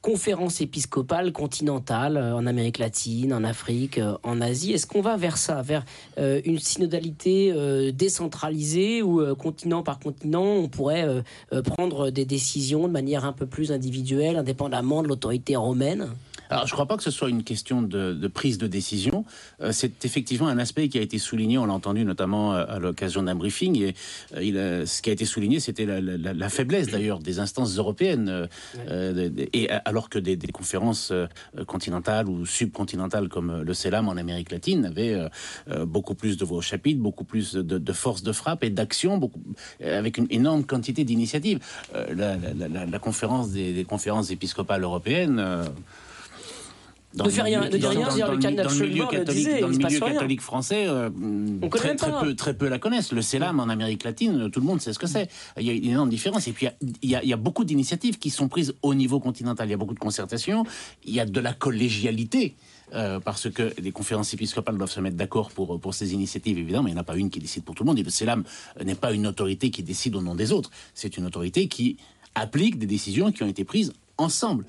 [0.00, 4.72] conférence épiscopale continentale euh, en Amérique latine, en Afrique, euh, en Asie.
[4.72, 5.84] Est-ce qu'on va vers ça, vers
[6.18, 7.52] euh, une synodalité
[7.92, 11.22] décentralisée où continent par continent, on pourrait
[11.64, 16.08] prendre des décisions de manière un peu plus individuelle, indépendamment de l'autorité romaine?
[16.50, 19.24] Alors, je ne crois pas que ce soit une question de, prise de décision.
[19.60, 22.78] Euh, c'est effectivement un aspect qui a été souligné, on l'a entendu notamment euh, à
[22.78, 23.94] l'occasion d'un briefing, et
[24.34, 24.58] euh, il
[24.88, 28.48] ce qui a été souligné, c'était la, faiblesse d'ailleurs des instances européennes,
[29.52, 31.12] et alors que des, conférences
[31.66, 35.28] continentales ou subcontinentales comme le CELAM en Amérique latine avaient
[35.86, 39.20] beaucoup plus de voix au chapitre, beaucoup plus de, force de frappe et d'action,
[39.80, 41.60] avec une énorme quantité d'initiatives.
[42.14, 45.68] La, conférence des, des, conférences épiscopales européennes
[47.24, 50.86] ne fait rien, ne dit rien, dans, le milieu catholique, dans le milieu catholique français,
[50.86, 51.10] euh,
[51.70, 53.12] très, très, peu, très peu la connaissent.
[53.12, 55.28] Le CELAM en Amérique latine, tout le monde sait ce que c'est.
[55.58, 56.48] Il y a une énorme différence.
[56.48, 56.68] Et puis
[57.02, 59.68] il y a, il y a beaucoup d'initiatives qui sont prises au niveau continental.
[59.68, 60.64] Il y a beaucoup de concertations.
[61.04, 62.54] Il y a de la collégialité.
[62.94, 66.84] Euh, parce que les conférences épiscopales doivent se mettre d'accord pour, pour ces initiatives, évidemment,
[66.84, 67.98] mais il n'y en a pas une qui décide pour tout le monde.
[67.98, 68.44] Et le CELAM
[68.82, 70.70] n'est pas une autorité qui décide au nom des autres.
[70.94, 71.98] C'est une autorité qui
[72.34, 74.64] applique des décisions qui ont été prises ensemble.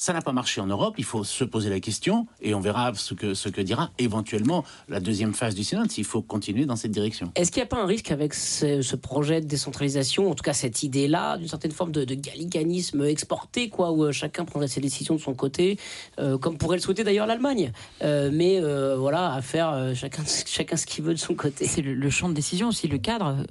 [0.00, 0.94] Ça n'a pas marché en Europe.
[0.96, 4.64] Il faut se poser la question et on verra ce que, ce que dira éventuellement
[4.88, 7.32] la deuxième phase du Synode s'il faut continuer dans cette direction.
[7.34, 10.52] Est-ce qu'il n'y a pas un risque avec ce, projet de décentralisation, en tout cas
[10.52, 15.16] cette idée-là, d'une certaine forme de, gallicanisme exporté, quoi, où euh, chacun prendrait ses décisions
[15.16, 15.80] de son côté,
[16.20, 18.60] euh, comme pourrait le souhaiter d'ailleurs l'Allemagne, euh, mais
[18.96, 21.66] voilà, à faire chacun, chacun ce qu'il veut de son côté.
[21.66, 23.44] C'est le, champ de décision aussi, le cadre.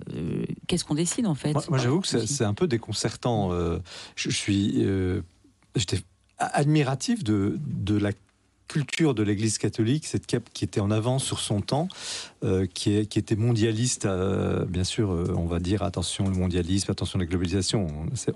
[0.68, 1.54] Qu'est-ce qu'on décide en fait?
[1.70, 3.52] Moi, j'avoue que c'est un peu déconcertant.
[4.16, 4.86] je, je suis.
[5.76, 5.98] J'étais
[6.40, 7.60] admiratif de,
[7.98, 8.12] la
[8.68, 11.88] culture de l'Église catholique, cette cap qui était en avance sur son temps,
[12.44, 17.18] euh, qui, était mondialiste, euh, bien sûr, euh, on va dire attention le mondialisme, attention
[17.18, 17.88] la globalisation.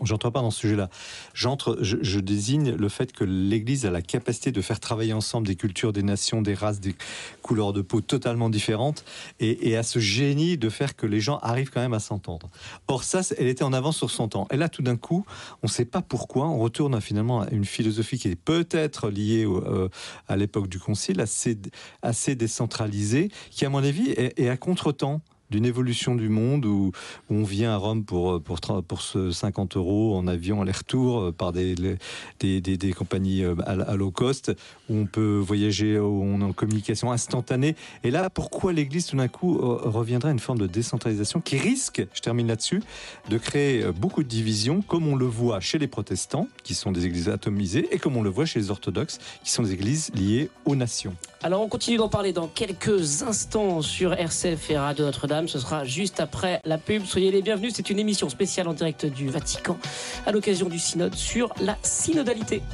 [0.02, 0.90] J'entre pas dans ce sujet-là.
[1.36, 5.56] J'entre, je, désigne le fait que l'Église a la capacité de faire travailler ensemble des
[5.56, 6.96] cultures, des nations, des races, des
[7.44, 9.06] couleurs de peau totalement différentes,
[9.40, 12.50] et, et à ce génie de faire que les gens arrivent quand même à s'entendre.
[12.88, 14.48] Or ça, elle était en avance sur son temps.
[14.50, 15.26] Et là, tout d'un coup,
[15.62, 19.48] on ne sait pas pourquoi, on retourne finalement à une philosophie qui est peut-être liée
[20.28, 21.56] à l'époque du Concile, assez,
[22.02, 26.92] assez décentralisée, qui à mon avis est, est à contre-temps d'une évolution du monde où,
[27.30, 31.76] on vient à Rome pour, pour, pour 50 euros en avion aller-retour euh, par des,
[32.40, 34.52] des, des, compagnies euh, à, low cost,
[34.90, 37.76] où on peut voyager, où on est en communication instantanée.
[38.04, 41.58] Et là, pourquoi l'Église tout d'un coup euh, reviendrait à une forme de décentralisation qui
[41.58, 42.82] risque, je termine là-dessus,
[43.30, 47.06] de créer beaucoup de divisions, comme on le voit chez les protestants, qui sont des
[47.06, 50.50] églises atomisées, et comme on le voit chez les orthodoxes, qui sont des églises liées
[50.66, 51.16] aux nations?
[51.44, 55.48] Alors on continue d'en parler dans quelques instants sur RCF et Radio Notre-Dame.
[55.48, 57.04] Ce sera juste après la pub.
[57.04, 57.74] Soyez les bienvenus.
[57.76, 59.80] C'est une émission spéciale en direct du Vatican
[60.28, 62.62] à l'occasion du synode sur la synodalité.«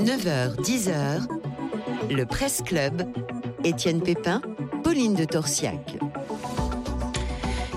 [0.00, 1.26] 9h, 10h,
[2.10, 3.08] le Presse Club,
[3.64, 4.42] Étienne Pépin,
[4.82, 5.99] Pauline de Torsiac.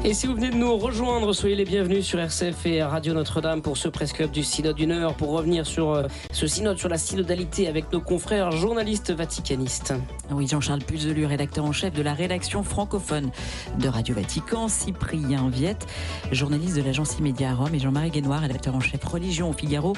[0.06, 3.62] Et si vous venez de nous rejoindre, soyez les bienvenus sur RCF et Radio Notre-Dame
[3.62, 6.90] pour ce presse club du synode d'une heure pour revenir sur euh, ce synode sur
[6.90, 9.94] la synodalité avec nos confrères journalistes vaticanistes.
[10.30, 13.32] Oui, Jean-Charles Puzelu, rédacteur en chef de la rédaction francophone
[13.80, 15.88] de Radio Vatican, Cyprien Viette,
[16.34, 19.94] journaliste de l'agence Immédia à Rome et Jean-Marie Guénoir, rédacteur en chef religion au Figaro.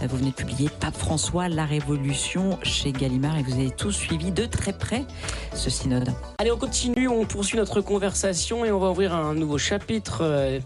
[0.00, 3.92] Euh, vous venez de publier Pape François, la Révolution chez Gallimard et vous avez tous
[3.92, 5.04] suivi de très près
[5.52, 6.14] ce synode.
[6.38, 10.18] Allez, on continue, on poursuit notre conversation et on va ouvrir un nouveau chapitre.
[10.22, 10.60] Euh,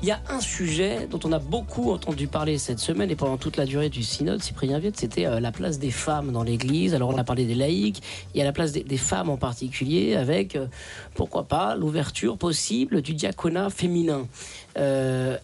[0.00, 3.36] il y a un sujet dont on a beaucoup entendu parler cette semaine et pendant
[3.36, 6.94] toute la durée du synode, Cyprien Viette, c'était euh, la place des femmes dans l'Église.
[6.94, 8.00] Alors on a parlé des laïcs,
[8.32, 10.66] il y a la place des, femmes en particulier avec, euh,
[11.14, 14.28] pourquoi pas, l'ouverture possible du diaconat féminin.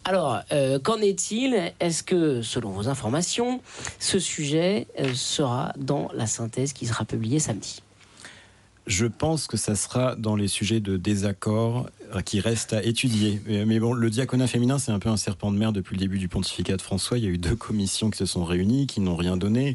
[0.05, 0.41] alors,
[0.85, 1.73] qu'en est-il?
[1.81, 3.61] Est-ce que, selon vos informations,
[3.99, 7.83] ce sujet sera dans la synthèse qui sera publiée samedi?
[8.87, 11.89] Je pense que ça sera dans les sujets de désaccord
[12.23, 13.41] qui restent à étudier.
[13.47, 16.19] Mais bon, le diaconat féminin, c'est un peu un serpent de mer depuis le début
[16.19, 17.19] du pontificat de François.
[17.19, 19.75] Il y a eu deux commissions qui se sont réunies, qui n'ont rien donné.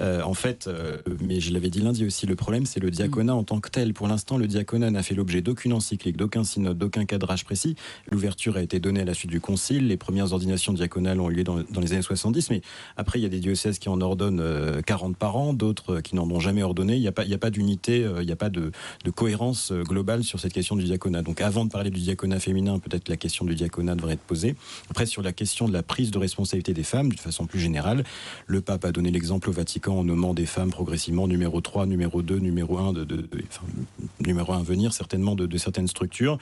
[0.00, 3.34] Euh, en fait, euh, mais je l'avais dit lundi aussi, le problème, c'est le diaconat
[3.34, 3.94] en tant que tel.
[3.94, 7.76] Pour l'instant, le diaconat n'a fait l'objet d'aucune encyclique, d'aucun synode, d'aucun cadrage précis.
[8.10, 9.88] L'ouverture a été donnée à la suite du concile.
[9.88, 12.50] Les premières ordinations diaconales ont eu lieu dans, les années 70.
[12.50, 12.62] Mais
[12.96, 16.30] après, il y a des diocèses qui en ordonnent 40 par an, d'autres qui n'en
[16.30, 16.96] ont jamais ordonné.
[16.96, 18.70] Il n'y a pas, d'unité, il n'y a pas de,
[19.04, 21.22] de cohérence globale sur cette question du diaconat.
[21.22, 24.54] Donc avant de parler du diaconat féminin, peut-être la question du diaconat devrait être posée.
[24.90, 28.04] Après, sur la question de la prise de responsabilité des femmes, de façon plus générale,
[28.46, 32.20] le pape a donné l'exemple au Vatican en nommant des femmes progressivement numéro 3, numéro
[32.20, 33.26] 2, numéro 1, de,
[34.20, 36.36] numéro 1 à venir, certainement de, de certaines structures.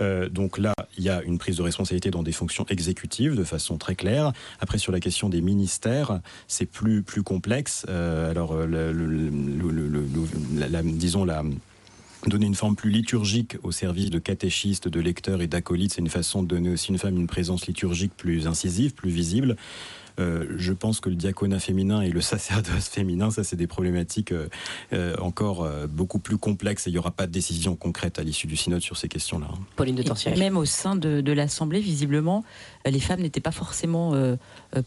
[0.00, 3.44] Euh, donc là, il y a une prise de responsabilité dans des fonctions exécutives de
[3.44, 4.32] façon très claire.
[4.58, 7.86] Après, sur la question des ministères, c'est plus, plus complexe.
[7.88, 10.10] Euh, alors, le, le, le,
[10.56, 11.44] la, la, disons, la
[12.26, 15.94] donner une forme plus liturgique au service de catéchistes, de lecteurs et d'acolytes.
[15.94, 19.56] C'est une façon de donner aussi une femme une présence liturgique plus incisive, plus visible.
[20.18, 24.32] Euh, je pense que le diaconat féminin et le sacerdoce féminin, ça c'est des problématiques
[24.32, 24.48] euh,
[24.92, 28.22] euh, encore euh, beaucoup plus complexes et il n'y aura pas de décision concrète à
[28.22, 29.48] l'issue du synode sur ces questions-là.
[29.76, 30.36] Pauline de Torsière.
[30.36, 32.44] Même au sein de, de l'Assemblée, visiblement,
[32.84, 34.36] les femmes n'étaient pas forcément euh,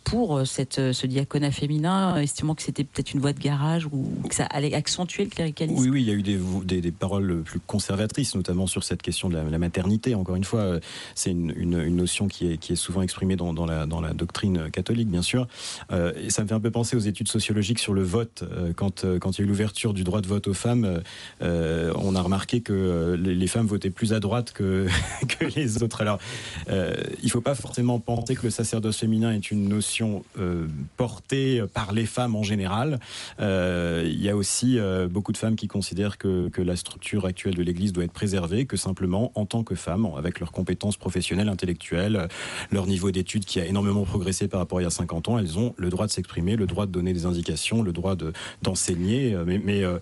[0.03, 4.35] pour cette, ce diaconat féminin, estimant que c'était peut-être une voie de garage ou que
[4.35, 5.79] ça allait accentuer le cléricalisme.
[5.79, 9.01] Oui, oui, il y a eu des, des, des paroles plus conservatrices, notamment sur cette
[9.01, 10.15] question de la, la maternité.
[10.15, 10.79] Encore une fois,
[11.15, 14.01] c'est une, une, une, notion qui est, qui est souvent exprimée dans, dans, la, dans
[14.01, 15.47] la doctrine catholique, bien sûr.
[15.91, 18.43] Euh, ça me fait un peu penser aux études sociologiques sur le vote.
[18.43, 21.01] Euh, quand, euh, quand il y a eu l'ouverture du droit de vote aux femmes,
[21.41, 24.87] on a remarqué que les, femmes votaient plus à droite que,
[25.55, 26.01] les autres.
[26.01, 26.19] Alors,
[26.67, 30.23] il ne faut pas forcément penser que le sacerdoce féminin est une notion
[30.97, 32.99] portée par les femmes en général.
[33.39, 34.77] Il y a aussi
[35.09, 38.65] beaucoup de femmes qui considèrent que, que la structure actuelle de l'Église doit être préservée,
[38.65, 42.27] que simplement, en tant que femmes, avec leurs compétences professionnelles, intellectuelles,
[42.71, 45.29] leur niveau d'études qui a énormément progressé par rapport à il y a 50 50
[45.29, 48.15] ans, elles ont le droit de s'exprimer, le droit de donner des indications, le droit
[48.61, 49.31] d'enseigner.
[49.31, 49.99] De, mais, mais euh,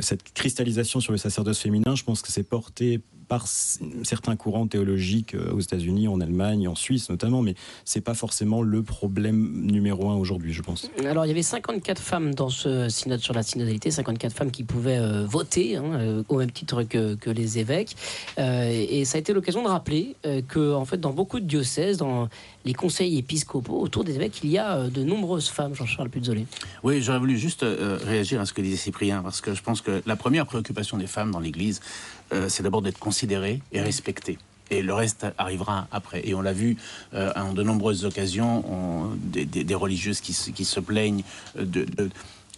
[0.00, 5.36] cette cristallisation sur le sacerdoce féminin, je pense que c'est porté par certains courants théologiques
[5.52, 10.16] aux États-Unis, en Allemagne, en Suisse notamment, mais c'est pas forcément le problème numéro un
[10.16, 10.90] aujourd'hui, je pense.
[11.04, 14.64] Alors, il y avait 54 femmes dans ce synode sur la synodalité, 54 femmes qui
[14.64, 17.96] pouvaient voter hein, au même titre que, que les évêques,
[18.38, 20.16] et ça a été l'occasion de rappeler
[20.48, 22.28] que, en fait, dans beaucoup de diocèses, dans
[22.64, 26.46] les conseils épiscopaux autour des évêques, il y a euh, de nombreuses femmes, Jean-Charles Puzolé.
[26.82, 29.80] Oui, j'aurais voulu juste euh, réagir à ce que disait Cyprien, parce que je pense
[29.80, 32.17] que la première préoccupation des femmes dans l'Église, euh,
[32.48, 34.38] c'est d'abord d'être considérées et respectées
[34.70, 36.20] et le reste arrivera après.
[36.28, 36.76] Et on l'a vu
[37.14, 41.22] en de nombreuses occasions, des, religieuses qui, se plaignent
[41.58, 41.86] de,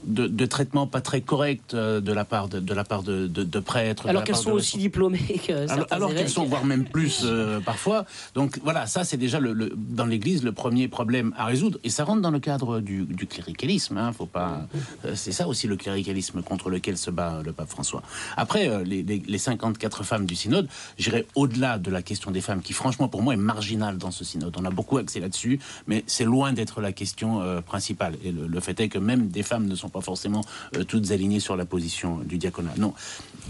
[0.04, 3.60] de, traitement pas très correct euh, de la part de, de la part de, de
[3.60, 4.08] prêtres.
[4.08, 8.04] Alors qu'elles sont aussi diplômées que Alors, alors qu'elles sont voire même plus euh, parfois.
[8.34, 11.78] Donc voilà, ça c'est déjà le, dans l'Église le premier problème à résoudre.
[11.84, 13.96] Et ça rentre dans le cadre du, du cléricalisme.
[13.98, 14.66] Hein, faut pas.
[15.04, 18.02] Euh, c'est ça aussi le cléricalisme contre lequel se bat le pape François.
[18.36, 22.62] Après les, les, les 54 femmes du synode, j'irai au-delà de la question des femmes
[22.62, 24.54] qui franchement pour moi est marginale dans ce synode.
[24.58, 28.14] On a beaucoup axé là-dessus, mais c'est loin d'être la question principale.
[28.24, 30.42] Et le, le fait est que même des femmes ne sont pas forcément
[30.76, 32.74] euh, toutes alignées sur la position du diaconat.
[32.78, 32.94] Non,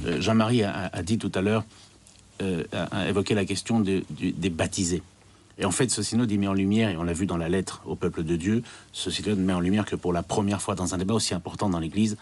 [0.07, 1.65] euh, Jean-Marie a, dit tout à l'heure,
[2.43, 5.03] euh, a, évoqué la question des baptisés.
[5.59, 7.51] Et en fait, ce synode, il met en lumière, et on l'a vu dans la
[7.51, 10.75] lettre au peuple de Dieu, ce synode met en lumière que pour la première fois
[10.75, 12.17] dans un débat aussi important dans l'Église,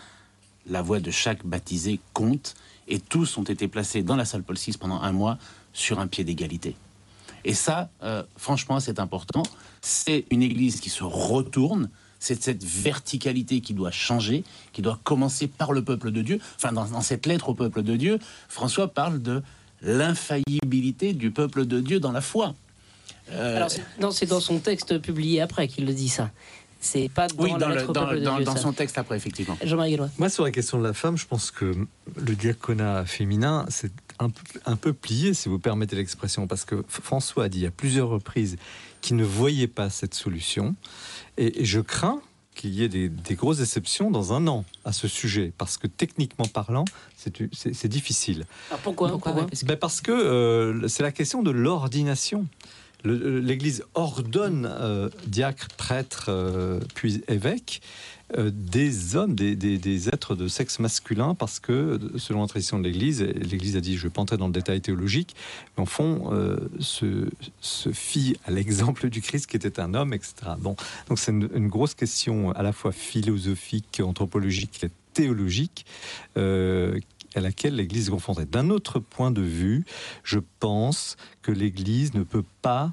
[0.68, 2.56] la voix de chaque baptisé compte,
[2.88, 5.38] et tous ont été placés dans la salle Paul VI pendant un mois
[5.72, 6.74] sur un pied d'égalité.
[7.44, 7.90] Et ça,
[8.36, 9.44] franchement, c'est important.
[9.80, 15.46] C'est une Église qui se retourne, c'est cette verticalité qui doit changer, qui doit commencer
[15.46, 16.40] par le peuple de Dieu.
[16.56, 19.42] Enfin, dans, cette lettre au peuple de Dieu, François parle de
[19.82, 22.54] l'infaillibilité du peuple de Dieu dans la foi.
[23.30, 26.30] Euh, Alors, c'est dans son texte publié après qu'il le dit ça.
[26.80, 29.58] C'est pas dans, oui, dans, le, dans, son texte après, effectivement.
[29.64, 31.74] Jean-Marie Moi, sur la question de la femme, je pense que
[32.16, 34.30] le diaconat féminin, c'est un,
[34.64, 38.56] un, peu plié, si vous permettez l'expression, parce que François a dit à plusieurs reprises
[39.00, 40.76] qu'il ne voyait pas cette solution.
[41.38, 42.20] Et, je crains
[42.54, 46.46] qu'il y ait des, grosses déceptions dans un an à ce sujet, parce que techniquement
[46.46, 46.84] parlant,
[47.16, 48.46] c'est difficile.
[48.82, 49.16] Pourquoi,
[49.64, 52.46] ben, Parce que euh, c'est la question de l'ordination.
[53.06, 57.80] Euh, L'Église ordonne euh, diacre, prêtre, euh, puis évêque,
[58.36, 63.76] des hommes, des, êtres de sexe masculin, parce que selon la tradition de l'Église, l'Église
[63.76, 65.34] a dit, je ne vais pas entrer dans le détail théologique,
[65.76, 66.30] mais en fond,
[66.78, 67.28] se,
[67.60, 70.34] se fie à l'exemple du Christ qui était un homme, etc.
[70.58, 70.76] Bon,
[71.08, 75.86] donc c'est une, grosse question à la fois philosophique, anthropologique et théologique
[77.34, 78.44] à laquelle l'Église confrontée.
[78.44, 79.84] D'un autre point de vue,
[80.22, 82.92] je pense que l'Église ne peut pas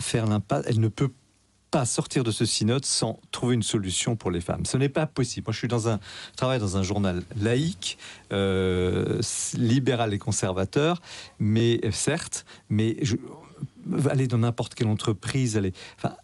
[0.00, 1.10] faire l'impasse, elle ne peut
[1.70, 4.64] pas sortir de ce synode sans trouver une solution pour les femmes.
[4.64, 5.46] Ce n'est pas possible.
[5.46, 6.00] Moi, je suis dans un
[6.32, 7.98] je travaille dans un journal laïque,
[8.32, 9.20] euh,
[9.54, 11.00] libéral et conservateur,
[11.38, 13.16] mais certes, mais je,
[14.08, 16.14] aller dans n'importe quelle entreprise, aller, enfin,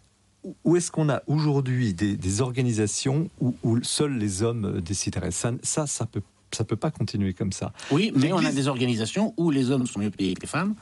[0.63, 5.31] où est-ce qu'on a aujourd'hui des, organisations où, où, seuls les hommes décideraient?
[5.31, 6.21] Ça, ça, ça peut
[6.55, 7.73] ça peut pas continuer comme ça.
[7.91, 10.75] Oui, mais on a des organisations où les hommes sont mieux payés que les femmes.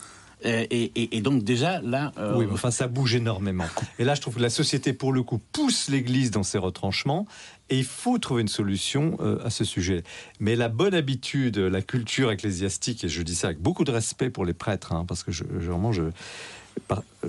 [0.45, 3.65] Et, donc déjà là, euh, oui, enfin ça bouge énormément.
[3.99, 7.25] Et là, je trouve que la société, pour le coup, pousse l'Église dans ses retranchements,
[7.69, 10.03] et il faut trouver une solution euh, à ce sujet.
[10.39, 14.29] Mais la bonne habitude, la culture ecclésiastique, et je dis ça avec beaucoup de respect
[14.29, 16.03] pour les prêtres, hein, parce que je, vraiment je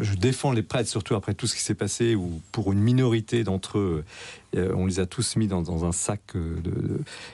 [0.00, 3.44] je défends les prêtres, surtout après tout ce qui s'est passé, où pour une minorité
[3.44, 4.04] d'entre eux,
[4.56, 6.58] euh, on les a tous mis dans, un sac euh,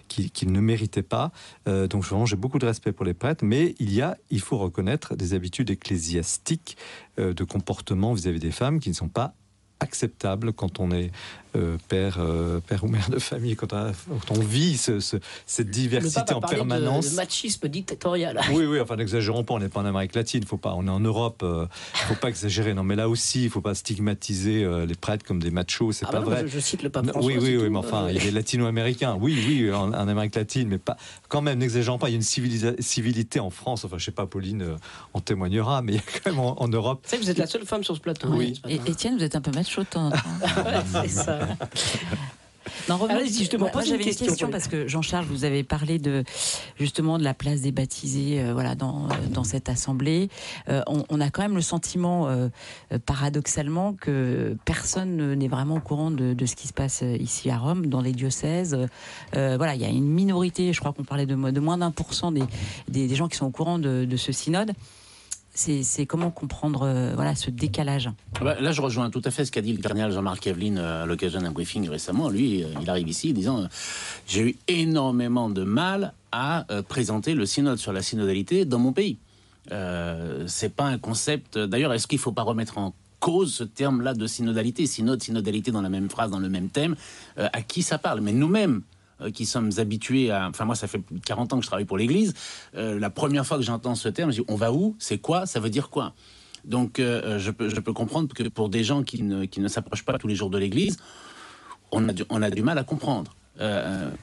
[0.09, 1.33] qu'ils ne méritaient pas.
[1.69, 4.41] Euh, donc vraiment, j'ai beaucoup de respect pour les prêtres, mais il y a, il
[4.41, 6.77] faut reconnaître, des habitudes ecclésiastiques
[7.19, 9.35] de comportement vis à -vis des femmes qui ne sont pas
[9.81, 11.11] acceptables quand on est
[11.55, 17.11] euh, père, euh, père ou mère de famille, quand on, vit cette diversité en permanence.
[17.11, 18.41] Le machisme dictatorial.
[18.53, 20.91] Oui, oui, enfin n'exagérons pas, on n'est pas en Amérique latine, faut pas, on est
[20.91, 21.67] en Europe, il euh,
[22.09, 22.73] faut pas exagérer.
[22.73, 26.13] Non, mais là aussi, il faut pas stigmatiser les prêtres comme des machos, c'est ah
[26.13, 26.45] pas bah vrai.
[26.49, 27.31] Je, cite le pape François.
[27.31, 29.19] Oui, oui, oui, mais enfin, il est latino-américain.
[29.21, 30.97] Oui, oui, en, Amérique latine, mais pas.
[31.29, 32.09] Quand même, n'exagérons pas.
[32.09, 33.85] Il y a une civilité en France.
[33.85, 34.77] Enfin, je sais pas, Pauline
[35.13, 37.03] en témoignera, mais il y a quand même en, Europe.
[37.05, 38.29] C'est vous êtes la seule femme sur ce plateau.
[38.31, 38.61] Oui.
[38.67, 39.83] Et Étienne, vous êtes un peu macho,
[41.03, 41.42] c'est ça.
[42.89, 46.25] Non, justement, j'avais une question, parce que Jean-Charles, vous avez parlé de
[46.79, 50.29] justement de la place des baptisés, euh, voilà, dans, euh, dans cette assemblée.
[50.69, 52.29] Euh, on, a quand même le sentiment,
[53.07, 57.59] paradoxalement, que personne n'est vraiment au courant de, de, ce qui se passe ici à
[57.59, 58.77] Rome, dans les diocèses.
[59.33, 62.15] voilà, il y a une minorité, je crois qu'on parlait de, de moins d'un pour
[62.15, 62.45] cent des,
[62.89, 64.73] des, gens qui sont au courant de, de ce synode
[65.55, 68.11] c'est comment comprendre euh, voilà, ce décalage
[68.41, 70.79] ah bah, Là, je rejoins tout à fait ce qu'a dit le cardinal Jean-Marc Evelyn
[70.79, 72.31] euh, à l'occasion d'un briefing récemment.
[72.31, 73.69] Lui, euh, il arrive ici disant
[74.27, 79.19] J'ai eu énormément de mal à présenter le synode sur la synodalité dans mon pays.
[79.71, 81.59] Euh, c'est pas un concept.
[81.59, 85.73] D'ailleurs, est-ce qu'il ne faut pas remettre en cause ce terme-là de synodalité Synode, synodalité
[85.73, 86.97] dans la même phrase, dans le même thème.
[87.37, 88.23] À qui ça parle?
[88.23, 88.81] Mais nous-mêmes,
[89.31, 90.49] qui sommes habitués à.
[90.49, 92.35] Enfin, moi, ça fait 40 ans que je travaille pour l'Église.
[92.75, 94.97] Euh, la première fois que j'entends ce terme, je dis on va où?
[94.99, 95.47] C'est quoi?
[95.47, 96.15] Ça veut dire quoi?
[96.65, 100.05] Donc, je, peux, je peux comprendre que pour des gens qui ne, qui ne s'approchent
[100.05, 100.97] pas tous les jours de l'Église,
[101.91, 103.35] on a, du, on a du mal à comprendre.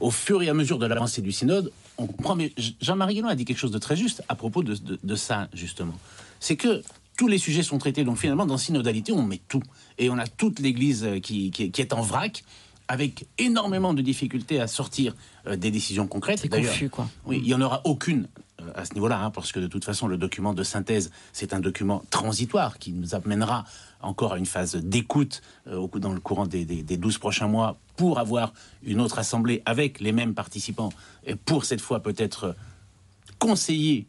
[0.00, 2.36] au fur et à mesure de l'avancée du synode, on comprend.
[2.36, 5.48] Mais Jean-Marie Guénon a dit quelque chose de très juste à propos de, de ça,
[5.52, 5.98] justement.
[6.40, 6.82] C'est que
[7.20, 8.02] tous les sujets sont traités.
[8.02, 9.62] Donc finalement, dans synodalité, on met tout.
[9.98, 12.44] Et on a toute l'Église euh, qui, est en vrac
[12.90, 15.14] avec énormément de difficultés à sortir
[15.46, 16.40] euh, des décisions concrètes.
[16.40, 17.08] C'est confus, quoi.
[17.24, 18.26] Oui, il n'y en aura aucune
[18.60, 21.54] euh, à ce niveau-là, hein, parce que de toute façon, le document de synthèse, c'est
[21.54, 23.64] un document transitoire qui nous amènera
[24.00, 28.52] encore à une phase d'écoute dans le courant des, des, 12 prochains mois pour avoir
[28.82, 30.88] une autre assemblée avec les mêmes participants
[31.24, 32.56] et pour cette fois peut-être
[33.38, 34.06] conseiller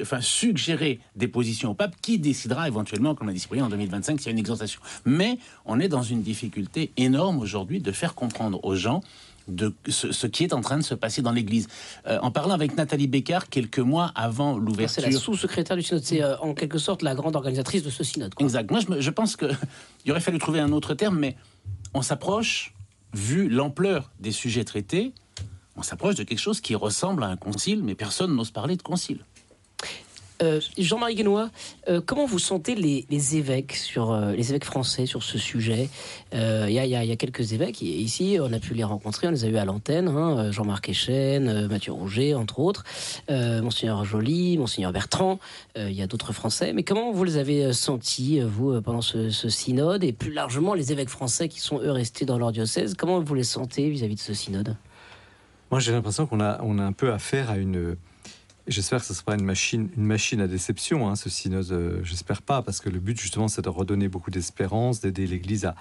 [0.00, 4.18] enfin, suggérer des positions au pape qui décidera éventuellement, comme l'a dit Cyprien, en 2025
[4.18, 4.80] s'il y a une exhortation.
[5.04, 9.00] Mais on est dans une difficulté énorme aujourd'hui de faire comprendre aux gens
[9.48, 11.68] de ce, qui est en train de se passer dans l'Église.
[12.06, 15.02] Euh, en parlant avec Nathalie Bécard quelques mois avant l'ouverture.
[15.02, 18.04] C'est la sous-secrétaire du synode, c'est euh, en quelque sorte la grande organisatrice de ce
[18.04, 18.32] synode.
[18.38, 18.70] Exact.
[18.70, 19.50] Moi, je, je pense qu'il
[20.10, 21.36] aurait fallu trouver un autre terme, mais
[21.94, 22.72] on s'approche,
[23.14, 25.12] vu l'ampleur des sujets traités,
[25.76, 28.82] on s'approche de quelque chose qui ressemble à un concile, mais personne n'ose parler de
[28.82, 29.24] concile.
[30.42, 31.50] Euh, Jean-Marie Guénois,
[31.88, 35.88] euh, comment vous sentez les, évêques sur euh, les évêques français sur ce sujet?
[36.32, 39.56] Il y, a quelques évêques ici, on a pu les rencontrer, on les a eu
[39.56, 42.84] à l'antenne, hein, Jean-Marc Echen, Mathieu Rouget, entre autres,
[43.28, 45.38] Monseigneur Joly, Monseigneur Bertrand.
[45.76, 46.72] Il y a d'autres Français.
[46.72, 50.04] Mais comment vous les avez sentis vous pendant ce, synode?
[50.04, 53.34] Et plus largement les évêques français qui sont eux restés dans leur diocèse Comment vous
[53.34, 54.76] les sentez vis-à-vis -vis de ce synode?
[55.70, 57.96] Moi, j'ai l'impression qu'on a on a un peu affaire à une
[58.68, 61.72] J'espère que ce ne sera pas une machine, une machine à déception, hein, ce synode.
[61.72, 65.64] Euh, j'espère pas, parce que le but, justement, c'est de redonner beaucoup d'espérance, d'aider l'Église
[65.64, 65.74] à,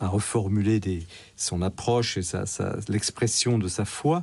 [0.00, 0.80] reformuler
[1.36, 2.22] son approche et
[2.88, 4.22] l'expression de sa foi.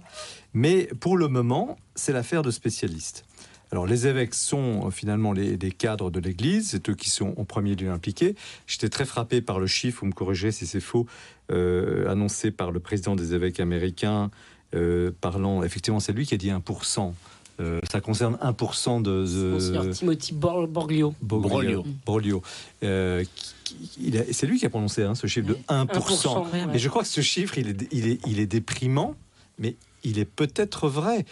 [0.56, 3.26] Mais pour le moment, c'est l'affaire de spécialistes.
[3.72, 7.44] Alors, les évêques sont euh, finalement les, cadres de l'Église, c'est eux qui sont en
[7.44, 8.36] premier lieu impliqués.
[8.66, 11.06] J'étais très frappé par le chiffre, vous me corrigez si c'est faux,
[11.52, 14.32] euh, annoncé par le président des évêques américains,
[15.22, 17.14] parlant, effectivement, c'est lui qui a dit 1%.
[17.60, 19.26] Euh, ça concerne 1% de.
[19.26, 19.92] de...
[19.92, 21.16] Timothy Borglio.
[22.06, 22.44] Borglio.
[22.84, 23.24] Euh,
[24.32, 26.46] c'est lui qui a prononcé hein, ce chiffre de 1%.
[26.72, 29.16] mais je crois que ce chiffre, il est, il est, il est déprimant,
[29.60, 31.26] mais il est peut-être vrai.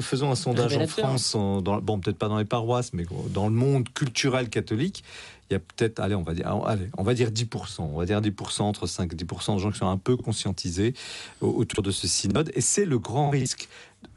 [0.00, 3.54] Faisons un sondage en France, dans, bon, peut-être pas dans les paroisses, mais dans le
[3.54, 5.04] monde culturel catholique,
[5.48, 8.04] il y a peut-être, allez, on va dire, allez, on va dire 10%, on va
[8.04, 10.94] dire 10%, entre 5 et 10% de gens qui sont un peu conscientisés
[11.40, 12.50] autour de ce synode.
[12.54, 13.68] Et c'est le grand risque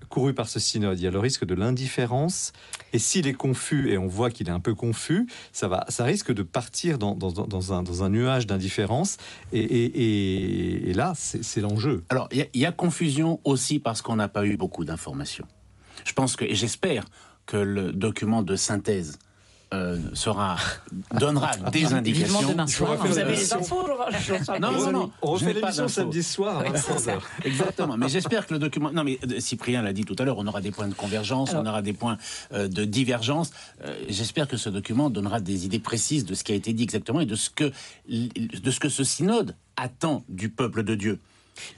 [0.08, 1.00] couru par ce synode.
[1.00, 2.54] Il y a le risque de l'indifférence.
[2.94, 6.04] Et s'il est confus, et on voit qu'il est un peu confus, ça, va, ça
[6.04, 9.18] risque de partir dans, dans, un, dans un, nuage d'indifférence.
[9.52, 12.04] Et, et, là, c'est l'enjeu.
[12.10, 15.48] Alors, il y, a confusion aussi parce qu'on n'a pas eu beaucoup d'informations.
[16.06, 17.06] Je pense que, et j'espère
[17.46, 19.20] que le document de synthèse
[19.76, 20.58] euh, sera
[21.20, 22.56] donnera des indications.
[23.00, 23.88] Vous avez les infos
[24.60, 25.12] Non, non, non.
[25.22, 26.64] On refait l'émission samedi soir
[27.44, 27.98] Exactement.
[27.98, 28.92] Mais j'espère que le document.
[28.92, 31.54] Non, mais euh, Cyprien l'a dit tout à l'heure, on aura des points de convergence,
[31.54, 32.18] on aura des points
[32.54, 33.52] euh, de divergence.
[34.10, 37.22] j'espère que ce document donnera des idées précises de ce qui a été dit exactement
[37.22, 37.72] et de ce que
[38.08, 41.20] de ce que ce synode attend du peuple de Dieu.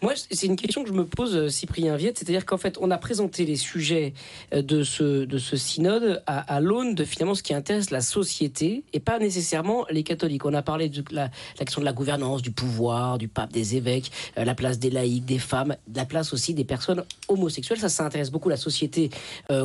[0.02, 2.92] Moi, c'est une question que je me pose, euh, Cyprien Viette, c'est-à-dire qu'en fait, on
[2.92, 4.14] a présenté les sujets
[4.54, 8.84] euh, de ce, de ce synode à, l'aune de finalement ce qui intéresse la société
[8.94, 10.46] et pas nécessairement les catholiques.
[10.46, 14.12] On a parlé de la, question de la gouvernance, du pouvoir, du pape, des évêques,
[14.38, 17.80] euh, la place des laïcs, des femmes, la place aussi des personnes homosexuelles.
[17.80, 19.10] Ça, ça intéresse beaucoup la société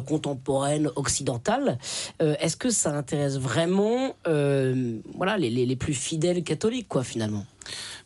[0.06, 1.78] contemporaine occidentale.
[2.20, 7.44] Est-ce que ça intéresse vraiment voilà, les, les, plus fidèles catholiques, quoi, finalement?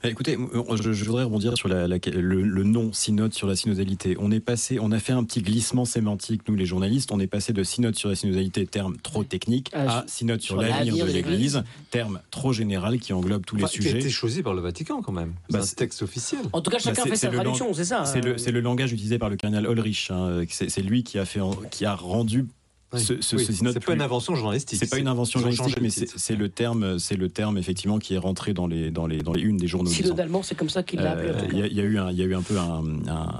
[0.04, 4.16] Écoutez, je, voudrais rebondir sur la, le, nom synode sur la synodalité.
[4.18, 7.26] On est passé, on a fait un petit glissement sémantique, nous les journalistes, on est
[7.26, 11.10] passé de synode sur la synodalité, terme trop technique, ah, à synode sur, l'avenir de
[11.10, 13.90] l'Église, terme trop général qui englobe tous les sujets.
[13.90, 15.34] Qui a été choisi par le Vatican quand même.
[15.50, 16.40] Bah, c'est un texte officiel.
[16.52, 18.04] En tout cas, chacun bah, fait sa traduction, c'est ça.
[18.04, 20.10] C'est le, le, langage utilisé par le cardinal Ulrich.
[20.10, 20.44] Hein.
[20.48, 21.40] c'est lui qui a fait,
[21.70, 22.46] qui a rendu
[22.94, 24.78] ce, c'est pas une invention journalistique.
[24.78, 28.18] C'est pas une invention journalistique, mais c'est le terme, c'est le terme effectivement qui est
[28.18, 29.90] rentré dans les dans les dans les unes des journaux.
[29.90, 31.30] Synodalement, c'est comme ça qu'il l'a appelé.
[31.30, 32.84] Euh, il y, a eu un, il y a eu un peu un,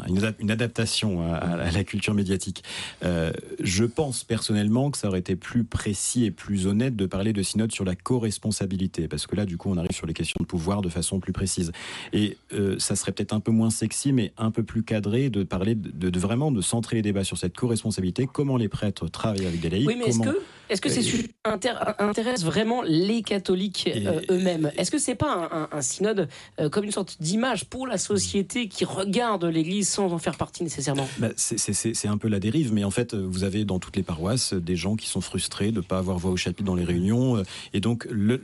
[0.08, 2.64] une, adaptation à, la culture médiatique.
[3.04, 7.32] Euh, je pense personnellement que ça aurait été plus précis et plus honnête de parler
[7.32, 10.38] de synode sur la co-responsabilité, parce que là, du coup, on arrive sur les questions
[10.40, 11.72] de pouvoir de façon plus précise.
[12.12, 15.44] Et euh, ça serait peut-être un peu moins sexy, mais un peu plus cadré de
[15.44, 19.08] parler de, de, de vraiment de centrer les débats sur cette co-responsabilité, comment les prêtres
[19.08, 19.86] travaillent avec des laïcs.
[19.86, 24.72] Oui, mais est-ce que Est-ce que ces sujets intéressent vraiment les catholiques euh, eux-mêmes?
[24.76, 26.28] Est-ce que c'est pas un, synode
[26.60, 30.64] euh, comme une sorte d'image pour la société qui regarde l'Église sans en faire partie
[30.64, 31.08] nécessairement?
[31.18, 34.54] Bah, C'est un peu la dérive, mais en fait, vous avez dans toutes les paroisses
[34.54, 37.36] des gens qui sont frustrés de ne pas avoir voix au chapitre dans les réunions,
[37.36, 37.42] euh,
[37.72, 38.40] et donc le,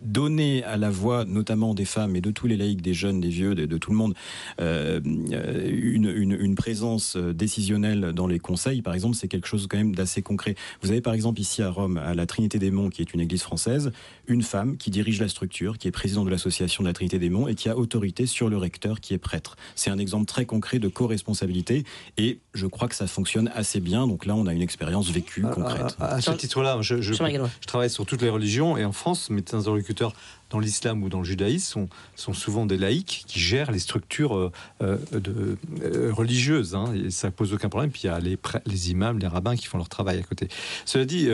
[0.00, 3.28] donner à la voix, notamment des femmes et de tous les laïcs, des jeunes, des
[3.28, 4.14] vieux, de, tout le monde,
[4.58, 9.94] une, une, une présence décisionnelle dans les conseils, par exemple, c'est quelque chose quand même
[9.94, 10.54] d'assez concret.
[10.82, 13.20] Vous avez par exemple ici à Rome, à la Trinité des Monts, qui est une
[13.20, 13.92] église française,
[14.26, 17.28] une femme qui dirige la structure, qui est présidente de l'association de la Trinité des
[17.28, 19.56] Monts et qui a autorité sur le recteur qui est prêtre.
[19.74, 21.84] C'est un exemple très concret de co-responsabilité
[22.16, 24.06] et je crois que ça fonctionne assez bien.
[24.06, 25.96] Donc là, on a une expérience vécue, concrète.
[26.00, 29.42] À, ce titre-là, je, je, je, travaille sur toutes les religions et en France, mes
[29.52, 30.14] interlocuteurs
[30.52, 34.36] dans l'islam ou dans le judaïsme sont, sont souvent des laïcs qui gèrent les structures
[34.36, 36.74] euh, euh, de, euh, religieuses.
[36.74, 37.90] Hein, et ça pose aucun problème.
[37.90, 40.48] Puis il y a les, les, imams, les rabbins qui font leur travail à côté.
[40.84, 41.28] Cela dit,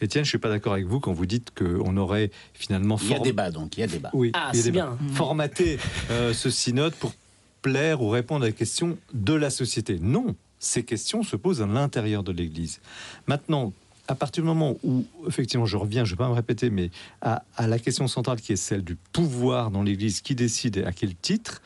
[0.00, 2.98] Étienne, je suis pas d'accord avec vous quand vous dites qu'on aurait finalement...
[3.02, 4.10] Il y a débat donc, il y a débat.
[4.12, 4.98] Oui, ah, c'est bien.
[5.12, 5.78] Formaté
[6.10, 7.14] ce synode pour
[7.62, 9.98] plaire ou répondre à la question de la société.
[10.00, 12.80] Non, ces questions se posent à l'intérieur de l'Église.
[13.26, 13.72] Maintenant,
[14.08, 16.90] à partir du moment où, effectivement, je reviens, je ne vais pas me répéter, mais
[17.20, 21.14] à, la question centrale qui est celle du pouvoir dans l'Église, qui décide à quel
[21.14, 21.62] titre,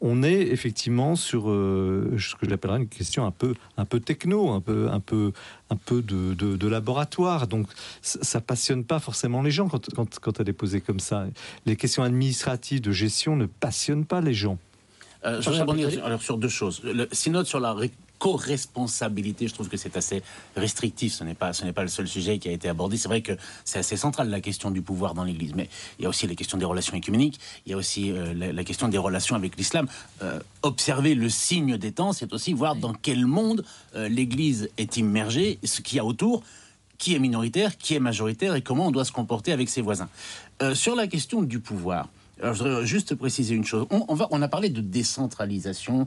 [0.00, 4.50] on est effectivement sur euh, ce que j'appellerais une question un peu, un peu techno,
[4.50, 5.32] un peu, un peu,
[5.70, 7.46] un peu de, laboratoire.
[7.46, 7.68] Donc,
[8.00, 11.26] ça, ne passionne pas forcément les gens quand, quand, quand elle est posée comme ça.
[11.66, 14.58] Les questions administratives de gestion ne passionnent pas les gens.
[15.24, 16.80] Euh, je voudrais rebondir alors, sur deux choses.
[16.82, 17.72] Le synode sur la
[18.22, 20.22] co-responsabilité, je trouve que c'est assez
[20.54, 21.12] restrictif.
[21.12, 22.96] Ce n'est pas, ce n'est pas le seul sujet qui a été abordé.
[22.96, 23.32] C'est vrai que
[23.64, 25.68] c'est assez central la question du pouvoir dans l'Église, mais
[25.98, 27.40] il y a aussi les questions des relations écuméniques.
[27.66, 29.88] Il y a aussi euh, la, question des relations avec l'islam.
[30.22, 33.64] Euh, observer le signe des temps, c'est aussi voir dans quel monde
[33.96, 36.44] euh, l'Église est immergée, ce qu'il y a autour
[36.98, 40.08] qui est minoritaire, qui est majoritaire et comment on doit se comporter avec ses voisins.
[40.74, 42.06] sur la question du pouvoir,
[42.40, 43.86] je voudrais juste préciser une chose.
[43.90, 46.06] On, va, on a parlé de décentralisation euh,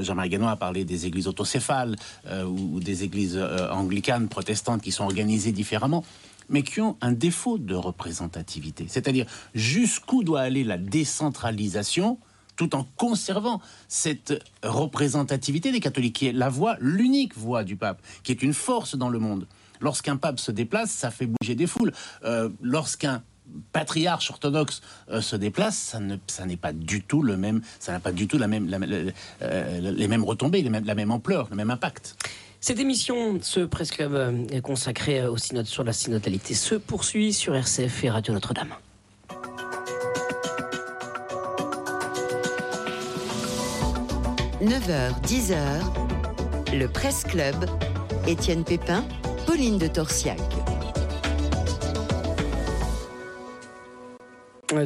[0.00, 4.92] Jean-Marie Guénon a parlé des églises autocéphales euh, ou, des églises euh, anglicanes, protestantes qui
[4.92, 6.04] sont organisées différemment
[6.48, 8.84] mais qui ont un défaut de représentativité.
[8.88, 12.18] C'est-à-dire jusqu'où doit aller la décentralisation
[12.56, 18.02] tout en conservant cette représentativité des catholiques, qui est la voix, l'unique voix du pape,
[18.22, 19.46] qui est une force dans le monde.
[19.80, 21.92] Lorsqu'un pape se déplace, ça fait bouger des foules.
[22.60, 23.22] Lorsqu'un
[23.72, 24.80] patriarche orthodoxe
[25.10, 28.12] euh, se déplace, ça ne, ça n'est pas du tout le même, ça n'a pas
[28.12, 28.68] du tout la même,
[29.42, 32.16] euh, les mêmes retombées, les mêmes, la même ampleur, le même impact.
[32.60, 37.56] Cette émission, ce Presse Club euh, consacré au synode sur la synodalité, se poursuit sur
[37.56, 38.74] RCF et Radio Notre-Dame.
[44.62, 47.56] «9h, 10h, le Presse Club,
[48.28, 49.04] Étienne Pépin,
[49.44, 50.38] Pauline de Torsiac.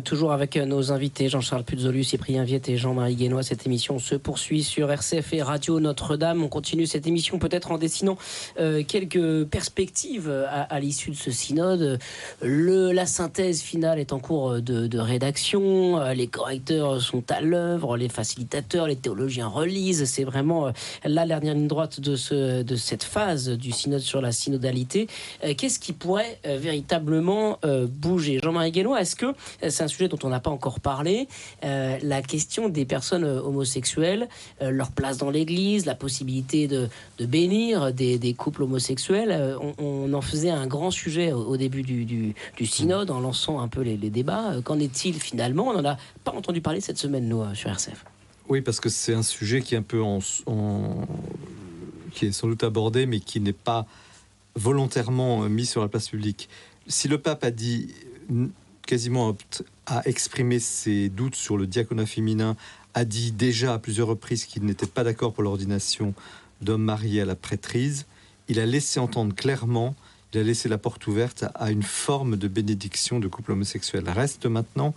[0.05, 3.45] Toujours avec nos invités Jean-Charles Puzolu, Cyprien Viette et Jean-Marie Guénois.
[3.45, 6.43] Cette émission se poursuit sur RCF et Radio Notre-Dame.
[6.43, 8.18] On continue cette émission peut-être en dessinant
[8.59, 12.01] euh, quelques perspectives à, l'issue de ce synode.
[12.43, 16.03] La synthèse finale est en cours de, rédaction.
[16.14, 20.05] Les correcteurs sont à l'œuvre, les facilitateurs, les théologiens relisent.
[20.07, 20.70] C'est vraiment euh,
[21.05, 25.07] la dernière ligne droite de, ce, de cette phase du synode sur la synodalité.
[25.45, 27.59] Euh, qu'est-ce qui pourrait véritablement
[27.89, 28.41] bouger?
[28.43, 29.26] Jean-Marie Guénois, est-ce que
[29.77, 31.29] c'est un sujet dont on n'a pas encore parlé,
[31.64, 34.29] euh, la question des personnes euh, homosexuelles,
[34.62, 36.89] euh, leur place dans l'Église, la possibilité de,
[37.20, 39.57] bénir des, couples homosexuels.
[39.79, 43.97] On, en faisait un grand sujet au, début du, synode en lançant un peu les,
[43.97, 44.55] débats.
[44.64, 45.68] Qu'en est-il finalement?
[45.68, 48.05] On n'en a pas entendu parler cette semaine, nous, sur RCF.
[48.49, 50.20] Oui, parce que c'est un sujet qui est un peu en,
[52.12, 53.87] qui est sans doute abordé, mais qui n'est pas
[54.55, 56.49] volontairement mis sur la place publique.
[56.87, 57.89] Si le pape a dit
[58.87, 59.37] quasiment
[59.87, 62.57] à exprimer ses doutes sur le diaconat féminin,
[62.95, 66.14] a dit déjà à plusieurs reprises qu'il n'était pas d'accord pour l'ordination
[66.62, 68.07] d'hommes mariés à la prêtrise.
[68.49, 69.95] Il a laissé entendre clairement,
[70.32, 74.09] il a laissé la porte ouverte à une forme de bénédiction de couple homosexuel.
[74.09, 74.95] Reste maintenant,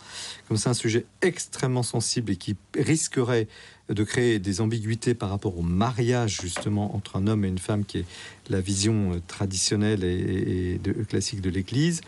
[0.48, 3.48] comme c'est un sujet extrêmement sensible et qui risquerait
[3.90, 7.86] de créer des ambiguïtés par rapport au mariage justement entre un homme et une femme
[7.86, 8.06] qui est
[8.50, 12.02] la vision euh, traditionnelle et, classique de l'Église.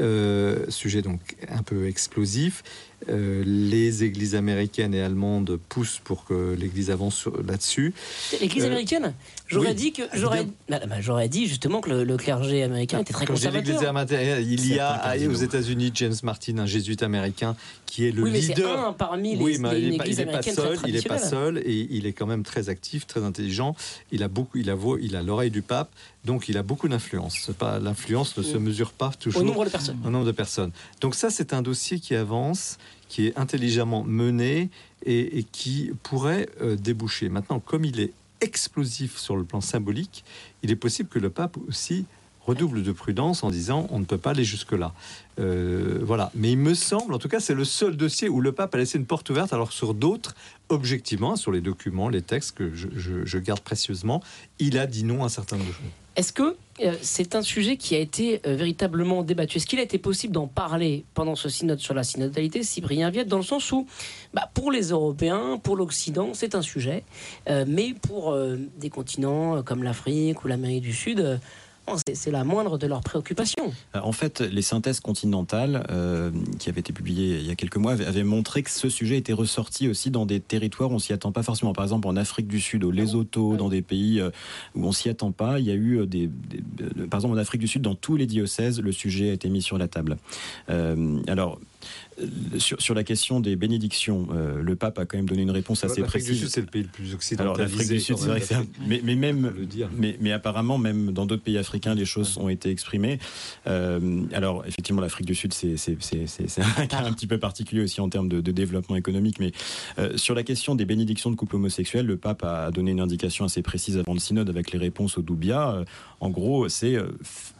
[0.00, 2.62] Euh, sujet donc un peu explosif.
[3.08, 7.92] Euh, les églises américaines et allemandes poussent pour que l'Église avance là-dessus.
[8.40, 9.12] L'Église américaine?
[9.48, 13.26] J'aurais dit que j'aurais bah, bah, j'aurais dit justement que le, clergé américain était très
[13.26, 13.94] conservateur.
[14.40, 18.40] Il y a aux États-Unis James Martin, un jésuite américain, qui est le oui, mais
[18.40, 18.88] leader.
[18.88, 20.78] Un parmi les, oui, mais il n'est pas, seul.
[20.86, 23.76] Il n'est pas seul et il est quand même très actif, très intelligent.
[24.10, 25.90] Il a beaucoup, il a il a l'oreille du pape,
[26.24, 27.50] donc il a beaucoup d'influence.
[27.80, 28.62] L'influence ne se mm.
[28.62, 29.98] mesure pas toujours au nombre de personnes.
[30.04, 30.72] Au nombre de personnes.
[31.00, 32.78] Donc ça, c'est un dossier qui avance,
[33.08, 34.70] qui est intelligemment mené
[35.04, 37.28] et, qui pourrait euh, déboucher.
[37.28, 40.24] Maintenant, comme il est explosif sur le plan symbolique,
[40.62, 42.06] il est possible que le pape aussi
[42.46, 44.92] redouble de prudence en disant on ne peut pas aller jusque-là.
[45.38, 46.30] Euh, voilà.
[46.34, 48.78] Mais il me semble, en tout cas, c'est le seul dossier où le pape a
[48.78, 49.52] laissé une porte ouverte.
[49.52, 50.34] Alors sur d'autres,
[50.68, 54.22] objectivement, sur les documents, les textes que je, garde précieusement,
[54.58, 56.05] il a dit non à un certain nombre de choses.
[56.16, 59.58] Est-ce que euh, c'est un sujet qui a été euh, véritablement débattu?
[59.58, 63.28] Est-ce qu'il a été possible d'en parler pendant ce synode sur la synodalité, Cyprien Viette,
[63.28, 63.86] dans le sens où,
[64.32, 67.04] bah, pour les Européens, pour l'Occident, c'est un sujet,
[67.66, 68.36] mais pour
[68.76, 71.38] des continents comme l'Afrique ou l'Amérique du Sud,
[72.12, 73.72] c'est la moindre de leurs préoccupations.
[73.94, 77.76] Euh, en fait, les synthèses continentales euh, qui avaient été publiées il y a quelques
[77.76, 81.12] mois avaient montré que ce sujet était ressorti aussi dans des territoires où on s'y
[81.12, 81.72] attend pas forcément.
[81.72, 84.30] Par exemple, en Afrique du Sud, au Lesotho, ah dans des pays euh,
[84.74, 86.28] où on s'y attend pas, il y a eu des,
[87.10, 89.62] par exemple en Afrique du Sud, dans tous les diocèses, le sujet a été mis
[89.62, 90.16] sur la table.
[90.68, 91.58] alors
[92.18, 95.84] euh, sur, la question des bénédictions, euh, le pape a quand même donné une réponse
[95.84, 96.28] assez précise.
[96.28, 97.46] L'Afrique du Sud, c'est le pays le plus occidental.
[97.46, 98.54] Alors l'Afrique du Sud, c'est vrai que
[98.86, 99.52] mais, mais, même,
[99.96, 103.18] mais, mais, apparemment, même dans d'autres pays africains, les choses ont été exprimées.
[103.66, 105.76] Euh, alors effectivement, l'Afrique du Sud, c'est
[106.78, 109.38] un cas un petit peu particulier aussi en termes de, développement économique.
[109.38, 109.52] Mais
[110.16, 113.60] sur la question des bénédictions de couples homosexuels, le pape a donné une indication assez
[113.60, 115.84] précise avant le synode avec les réponses au Doubia.
[116.20, 116.96] En gros, c'est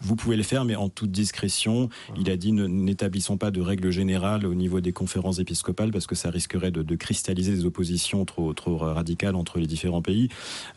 [0.01, 1.89] vous pouvez le faire, mais en toute discrétion.
[2.19, 6.15] Il a dit n'établissons pas de règles générales au niveau des conférences épiscopales parce que
[6.15, 10.29] ça risquerait de, cristalliser des oppositions trop, trop radicales entre les différents pays.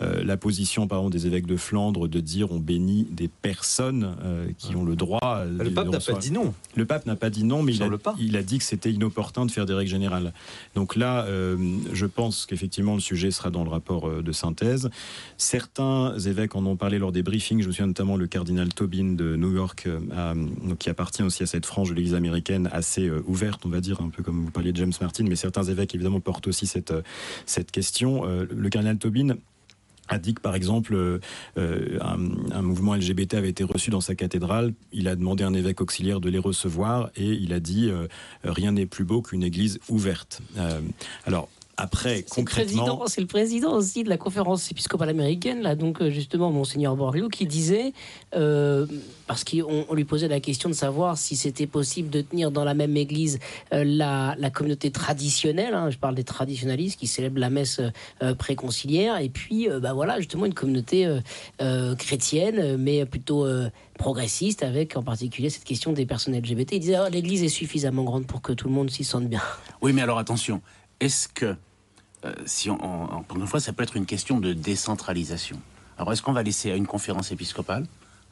[0.02, 4.16] Euh, la position, par exemple, des évêques de Flandre de dire on bénit des personnes
[4.24, 5.20] euh, qui ont le droit.
[5.24, 6.54] Euh, le pape n'a pas dit non.
[6.76, 9.46] Le pape n'a pas dit non, mais il a, il a, dit que c'était inopportun
[9.46, 10.34] de faire des règles générales.
[10.76, 11.26] Donc là,
[11.94, 14.90] je pense qu'effectivement le sujet sera dans le rapport de synthèse.
[15.38, 17.62] Certains évêques en ont parlé lors des briefings.
[17.70, 19.88] Me souviens notamment le cardinal Tobin de New York,
[20.80, 24.10] qui appartient aussi à cette frange de l'Église américaine assez ouverte on va dire, un
[24.10, 27.02] peu comme vous parliez de James Martin, mais certains évêques évidemment portent aussi cette, euh,
[27.46, 28.26] cette question.
[28.26, 29.36] Euh, le cardinal Tobin
[30.08, 31.20] a dit que par exemple euh,
[32.02, 34.74] un, mouvement LGBT avait été reçu dans sa cathédrale.
[34.92, 37.92] Il a demandé à un évêque auxiliaire de les recevoir et il a dit
[38.44, 40.42] rien n'est plus beau qu'une église ouverte.
[41.28, 41.48] alors
[41.80, 43.08] après, concrètement.
[43.08, 47.30] C'est le, président aussi de la conférence épiscopale américaine, là, donc euh, justement, Monseigneur Borloo,
[47.30, 47.94] qui disait,
[48.36, 48.86] euh,
[49.28, 52.74] parce qu'on lui posait la question de savoir si c'était possible de tenir dans la
[52.74, 53.40] même église
[53.74, 57.80] euh, la, communauté traditionnelle, hein, je parle des traditionnalistes qui célèbrent la messe
[58.38, 61.08] préconciliaire, et puis, bah voilà, justement, une communauté
[61.98, 63.46] chrétienne, mais plutôt
[63.98, 66.74] progressiste, avec en particulier cette question des personnes LGBT.
[66.74, 69.42] Il disait, oh, l'église est suffisamment grande pour que tout le monde s'y sente bien.
[69.82, 70.62] Oui, mais alors attention,
[71.00, 71.56] est-ce que
[72.26, 75.58] euh, si on, encore une fois, ça peut être une question de décentralisation.
[75.98, 77.86] Alors, est-ce qu'on va laisser à une conférence épiscopale,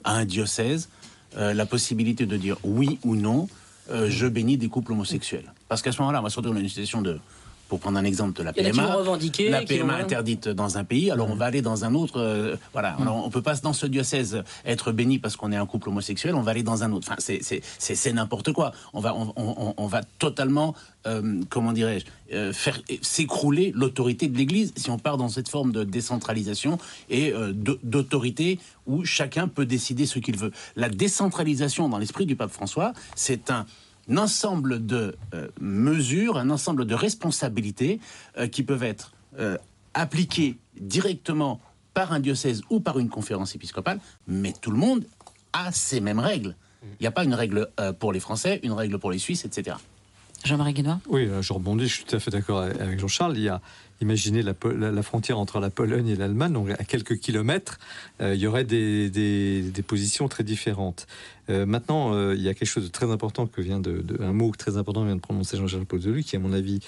[0.03, 0.89] à un diocèse,
[1.37, 3.47] euh, la possibilité de dire oui ou non,
[3.91, 5.53] euh, je bénis des couples homosexuels?
[5.67, 7.19] Parce qu'à ce moment-là, on va se retrouver dans une situation de
[7.67, 8.97] pour prendre un exemple de la PMA,
[9.49, 12.19] la PMA interdite dans un pays, alors on va aller dans un autre.
[12.19, 13.01] Euh, voilà, mm.
[13.01, 16.35] alors on peut pas dans ce diocèse être béni parce qu'on est un couple homosexuel,
[16.35, 17.07] on va aller dans un autre.
[17.11, 18.71] Enfin, c'est n'importe quoi.
[18.93, 24.89] On va, on, va totalement, euh, comment dirais-je, euh, faire s'écrouler l'autorité de l'Église si
[24.89, 26.77] on part dans cette forme de décentralisation
[27.09, 30.51] et d'autorité où chacun peut décider ce qu'il veut.
[30.75, 33.65] La décentralisation dans l'esprit du pape François, c'est un
[34.15, 37.99] ensemble de euh, mesures, un ensemble de responsabilités
[38.37, 39.57] euh, qui peuvent être euh,
[39.93, 41.59] appliquées directement
[41.93, 45.05] par un diocèse ou par une conférence épiscopale, mais tout le monde
[45.51, 46.55] a ces mêmes règles.
[46.83, 49.75] Il n'y a pas une règle pour les Français, une règle pour les Suisses, etc.
[50.45, 50.99] Jean-Marie Guénois?
[51.09, 53.35] Oui, je rebondis, je suis tout à fait d'accord avec Jean-Charles.
[53.35, 53.59] Il y a,
[54.01, 57.79] imaginez la, frontière entre la Pologne et l'Allemagne, donc à quelques kilomètres,
[58.19, 61.07] il y aurait des, positions très différentes.
[61.49, 64.33] Euh, maintenant, euh, il y a quelque chose de très important que vient de, un
[64.33, 66.79] mot très important vient de prononcer Jean-Charles Pozolu, qui, à mon avis,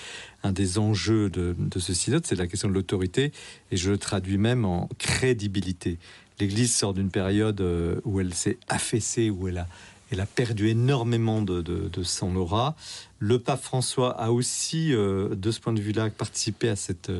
[0.43, 3.31] un des enjeux de, ce synode, c'est la question de l'autorité,
[3.71, 5.97] et je le traduis même en crédibilité.
[6.39, 9.67] L'Église sort d'une période euh, où elle s'est affaissée, où elle a,
[10.11, 12.75] elle a perdu énormément de, de, son aura.
[13.19, 17.11] Le pape François a aussi, de ce point de vue-là, participé à cette,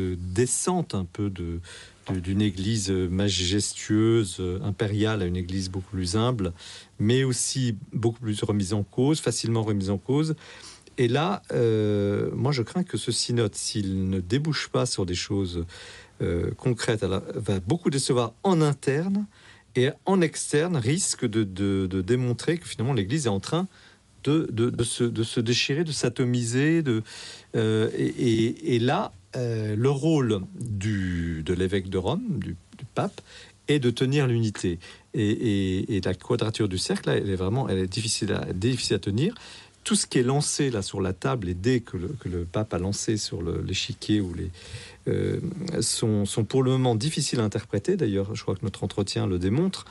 [0.00, 1.60] descente un peu de,
[2.10, 6.52] d'une église majestueuse, impériale, à une église beaucoup plus humble,
[6.98, 10.34] mais aussi beaucoup plus remise en cause, facilement remise en cause.
[10.98, 15.14] Et là, euh, moi, je crains que ce synode, s'il ne débouche pas sur des
[15.14, 15.64] choses
[16.20, 19.26] euh, concrètes, va beaucoup décevoir en interne
[19.76, 23.68] et en externe risque de, démontrer que finalement l'Église est en train
[24.24, 26.82] de, se, déchirer, de s'atomiser.
[27.56, 32.56] Euh, et, et, là, euh, le rôle du, de l'évêque de Rome, du,
[32.94, 33.20] pape,
[33.68, 34.78] est de tenir l'unité.
[35.14, 39.34] Et, la quadrature du cercle, elle est vraiment difficile, à, tenir.
[39.84, 42.78] Tout ce qui est lancé là sur la table, les dés que le, pape a
[42.78, 44.50] lancés sur l'échiquier ou les
[45.08, 45.40] euh,
[45.80, 47.96] sont, sont, pour le moment difficiles à interpréter.
[47.96, 49.84] D'ailleurs, je crois que notre entretien le démontre.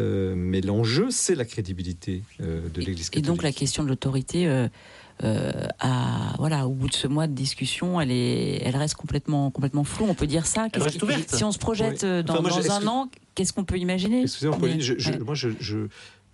[0.00, 3.16] Euh, mais l'enjeu, c'est la crédibilité de l'Église catholique.
[3.16, 4.68] Et donc la question de l'autorité
[5.24, 9.50] euh, à, voilà, au bout de ce mois de discussion, elle, est, elle reste complètement,
[9.50, 10.06] complètement floue.
[10.06, 10.68] On peut dire ça.
[11.28, 14.82] Si on se projette euh, dans, un an, qu'est-ce qu'on peut imaginer Excusez-moi, Pauline,
[15.24, 15.86] moi, je,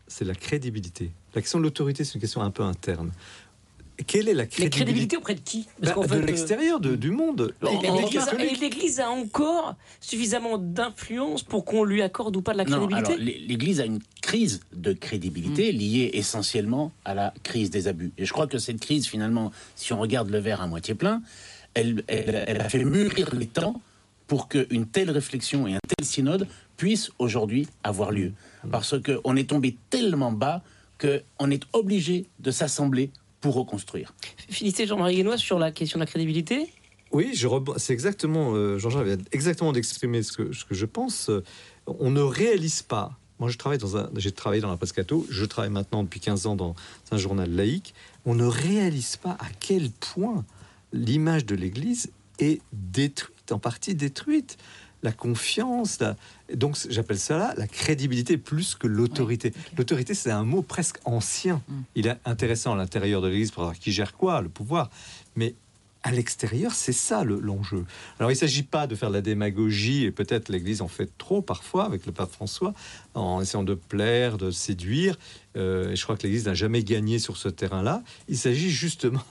[0.09, 1.13] c'est la crédibilité.
[1.35, 3.13] La question de l'autorité, c'est une question un peu interne.
[4.07, 7.55] Quelle est la crédibilité, auprès de qui bah, De euh, l'extérieur, du monde.
[8.61, 13.81] L'Église a, encore suffisamment d'influence pour qu'on lui accorde ou pas de la crédibilité L'Église
[13.81, 15.77] a une crise de crédibilité mm.
[15.77, 18.13] liée essentiellement à la crise des abus.
[18.19, 21.23] Et je crois que cette crise, finalement, si on regarde le verre à moitié plein,
[21.75, 23.81] elle, elle, a fait mûrir les temps
[24.27, 28.33] pour qu'une telle réflexion et un tel synode puissent aujourd'hui avoir lieu.
[28.65, 28.71] Mm.
[28.71, 30.63] Parce qu'on est tombé tellement bas
[30.99, 33.11] qu'on est obligé de s'assembler
[33.43, 34.15] pour reconstruire.
[34.49, 36.73] Finissez Jean-Marie Guénois sur la question de la crédibilité
[37.15, 37.39] oui,
[37.77, 41.31] c'est exactement, euh, Jean-Jean vient exactement d'exprimer ce que, ce que je pense.
[41.87, 43.19] On ne réalise pas.
[43.39, 46.21] Moi, je travaille dans un, j'ai travaillé dans la presse catho, je travaille maintenant depuis
[46.21, 46.75] 15 ans dans
[47.11, 47.93] un journal laïque.
[48.25, 50.45] On ne réalise pas à quel point
[50.93, 54.57] l'image de l'Église est détruite, en partie détruite
[55.03, 55.99] la confiance.
[56.55, 59.53] Donc j'appelle ça la crédibilité plus que l'autorité.
[59.77, 61.63] L'autorité, c'est un mot presque ancien.
[61.69, 61.81] Mm.
[61.97, 64.91] Il est intéressant à l'intérieur de l'Église pour savoir qui gère quoi, le pouvoir.
[65.37, 65.55] Mais
[66.03, 67.85] à l'extérieur, c'est ça l'enjeu.
[68.19, 71.11] Alors il ne s'agit pas de faire de la démagogie, et peut-être l'Église en fait
[71.17, 72.75] trop parfois avec le pape François,
[73.15, 75.17] en essayant de plaire, de séduire.
[75.57, 78.03] Euh, et je crois que l'Église n'a jamais gagné sur ce terrain-là.
[78.29, 79.23] Il s'agit justement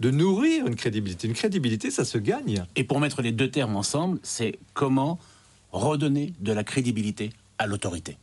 [0.00, 1.26] de nourrir une crédibilité.
[1.26, 2.64] Une crédibilité, ça se gagne.
[2.76, 5.18] Et pour mettre les deux termes ensemble, c'est comment
[5.72, 8.16] redonner de la crédibilité à l'autorité.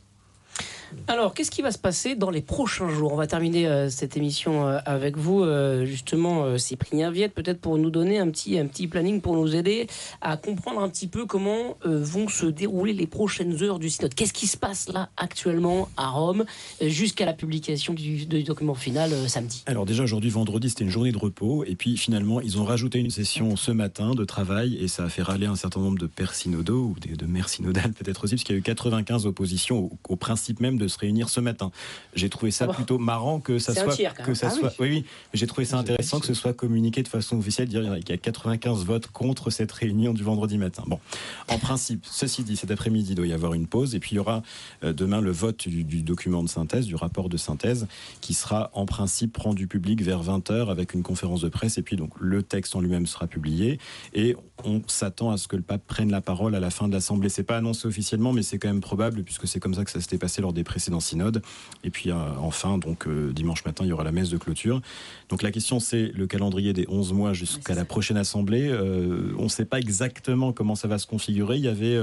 [1.06, 3.12] Alors, qu'est-ce qui va se passer dans les prochains jours?
[3.12, 7.78] On va terminer euh, cette émission euh, avec vous, euh, justement, Cyprien Viette, peut-être pour
[7.78, 9.86] nous donner un petit, un petit planning pour nous aider
[10.20, 14.14] à comprendre un petit peu comment vont se dérouler les prochaines heures du synode.
[14.14, 16.44] Qu'est-ce qui se passe là actuellement à Rome
[16.80, 19.62] jusqu'à la publication du, document final samedi?
[19.66, 21.64] Alors déjà aujourd'hui vendredi c'était une journée de repos.
[21.64, 24.76] Et puis finalement ils ont rajouté une session ce matin de travail.
[24.80, 27.48] Et ça a fait râler un certain nombre de pères synodaux ou de, de mères
[27.48, 30.88] synodales peut-être aussi parce qu'il y a eu 95 oppositions au, au principe même de
[30.88, 31.70] se réunir ce matin.
[32.14, 34.72] J'ai trouvé ça ah plutôt marrant que ça soit que ça ah soit.
[34.78, 35.04] Oui, oui.
[35.34, 38.16] J'ai trouvé ça intéressant que ce soit communiqué de façon officielle, dire qu'il y a
[38.16, 40.84] 95 votes contre cette réunion du vendredi matin.
[40.86, 41.00] Bon,
[41.48, 44.16] en principe, ceci dit, cet après-midi il doit y avoir une pause et puis il
[44.16, 44.42] y aura
[44.84, 47.86] euh, demain le vote du, document de synthèse, du rapport de synthèse,
[48.20, 51.96] qui sera en principe rendu public vers 20h avec une conférence de presse et puis
[51.96, 53.78] donc le texte en lui-même sera publié
[54.14, 56.92] et on s'attend à ce que le pape prenne la parole à la fin de
[56.92, 57.28] l'assemblée.
[57.28, 60.00] C'est pas annoncé officiellement, mais c'est quand même probable puisque c'est comme ça que ça
[60.00, 61.42] s'était passé lors des précédents synodes.
[61.82, 64.80] Et puis euh, enfin, donc euh, dimanche matin, il y aura la messe de clôture.
[65.28, 68.68] Donc la question, c'est le calendrier des 11 mois jusqu'à la prochaine assemblée.
[68.68, 71.56] Euh, on ne sait pas exactement comment ça va se configurer.
[71.56, 71.96] Il y avait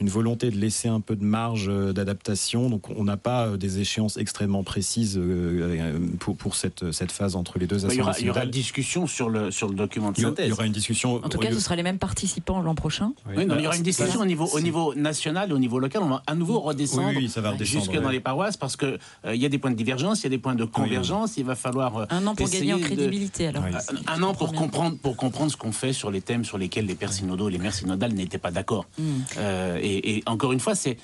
[0.00, 2.68] une volonté de laisser un peu de marge d'adaptation.
[2.68, 5.20] Donc on n'a pas des échéances extrêmement précises
[6.18, 8.12] pour, pour cette, cette phase entre les deux assemblées.
[8.20, 10.46] Il y aura, une discussion sur le, sur le document de synthèse.
[10.46, 11.24] Il y aura une discussion.
[11.24, 13.12] En tout cas, ce sera les mêmes participants l'an prochain.
[13.28, 16.02] Oui, il y aura une discussion au niveau, au niveau national et au niveau local.
[16.02, 17.20] On va à nouveau redescendre
[17.60, 20.24] jusque dans les paroisses parce qu'il euh, il y a des points de divergence, il
[20.24, 21.36] y a des points de convergence.
[21.36, 21.96] Il va falloir.
[21.96, 23.64] Euh, un an pour gagner en crédibilité, alors.
[24.06, 26.94] un, an pour comprendre, pour comprendre ce qu'on fait sur les thèmes sur lesquels les
[26.94, 28.86] pères synodaux et les mères synodales n'étaient pas d'accord.
[28.98, 29.02] Mm.
[29.38, 30.96] Euh, et, encore une fois, c'est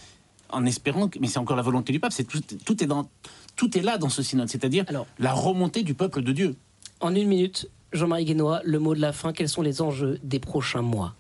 [0.51, 3.09] en espérant, mais c'est encore la volonté du pape, c'est tout, tout, est dans,
[3.57, 4.85] tout est là dans ce synode, c'est-à-dire
[5.19, 6.57] la remontée du peuple de Dieu.
[7.01, 10.39] En une minute, Jean-Marie Guénois, le mot de la fin, quels sont les enjeux des
[10.39, 11.15] prochains mois?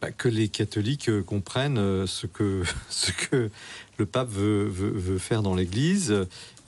[0.00, 3.50] Bah, que les catholiques euh, comprennent euh, ce que, ce que
[3.98, 6.14] le pape veut, veut, faire dans l'Église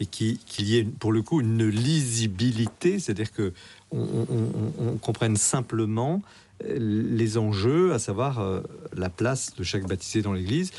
[0.00, 3.52] et qu'il y ait pour le coup une lisibilité, c'est-à-dire que
[3.92, 6.22] on, comprenne simplement
[6.64, 8.62] euh, les enjeux, à savoir
[8.96, 10.72] la place de chaque baptisé dans l'Église,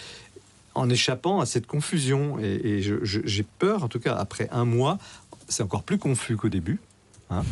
[0.75, 2.37] en échappant à cette confusion.
[2.39, 4.97] Et, et j'ai peur, en tout cas après un mois,
[5.47, 6.79] c'est encore plus confus qu'au début.
[7.31, 7.43] Hein.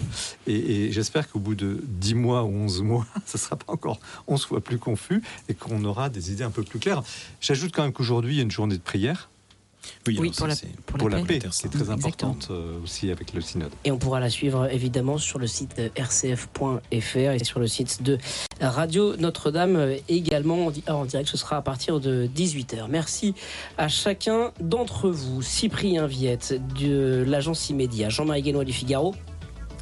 [0.46, 4.00] et, j'espère qu'au bout de 10 mois ou 11 mois, ça ne sera pas encore
[4.28, 7.02] 11 fois plus confus et qu'on aura des idées un peu plus claires.
[7.42, 9.30] J'ajoute quand même qu'aujourd'hui, il y a une journée de prière.
[10.08, 10.56] Oui, pour, la,
[10.86, 13.72] pour, la, paix, c'est très importante euh, aussi avec le synode.
[13.86, 18.18] Et on pourra la suivre évidemment sur le site rcf.fr et sur le site de
[18.60, 21.30] Radio Notre-Dame euh, également en direct.
[21.30, 22.88] Ce sera à partir de 18h.
[22.90, 23.36] Merci
[23.78, 25.42] à chacun d'entre vous.
[25.42, 29.16] Cyprien Viette de l'agence Immédiat, Jean-Marie Guénois du Figaro,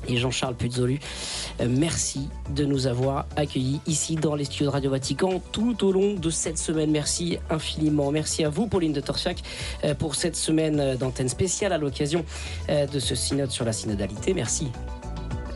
[0.08, 1.00] et Jean-Charles Puzolu.
[1.62, 5.92] Euh, merci de nous avoir accueillis ici dans les studios de Radio Vatican tout au
[5.92, 6.92] long de cette semaine.
[6.92, 8.12] Merci infiniment.
[8.12, 9.42] Merci à vous, Pauline de Torsiac,
[9.84, 12.26] euh, pour cette semaine d'antenne spéciale à l'occasion
[12.70, 14.34] euh, de ce synode sur la synodalité.
[14.34, 14.68] Merci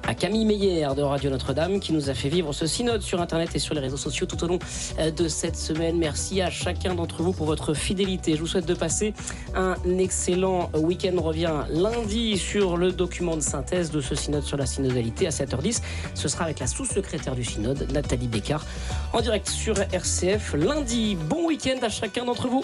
[0.08, 3.50] à Camille Meyer de Radio Notre-Dame qui nous a fait vivre ce synode sur Internet
[3.56, 4.60] et sur les réseaux sociaux tout au long
[5.00, 5.98] euh, de cette semaine.
[5.98, 8.36] Merci à chacun d'entre vous pour votre fidélité.
[8.36, 9.14] Je vous souhaite de passer
[9.56, 11.22] un excellent week-end.
[11.22, 15.82] Revient lundi sur le document de synthèse de ce synode sur la synodalité à 7h10.
[16.16, 18.66] Ce sera avec la sous-secrétaire du synode, Nathalie Bécard,
[19.14, 21.16] en direct sur RCF lundi.
[21.16, 22.64] Bon week-end à chacun d'entre vous.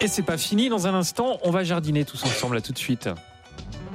[0.00, 0.68] Et c'est pas fini.
[0.68, 2.56] Dans un instant, on va jardiner tous ensemble.
[2.56, 3.08] À tout de suite.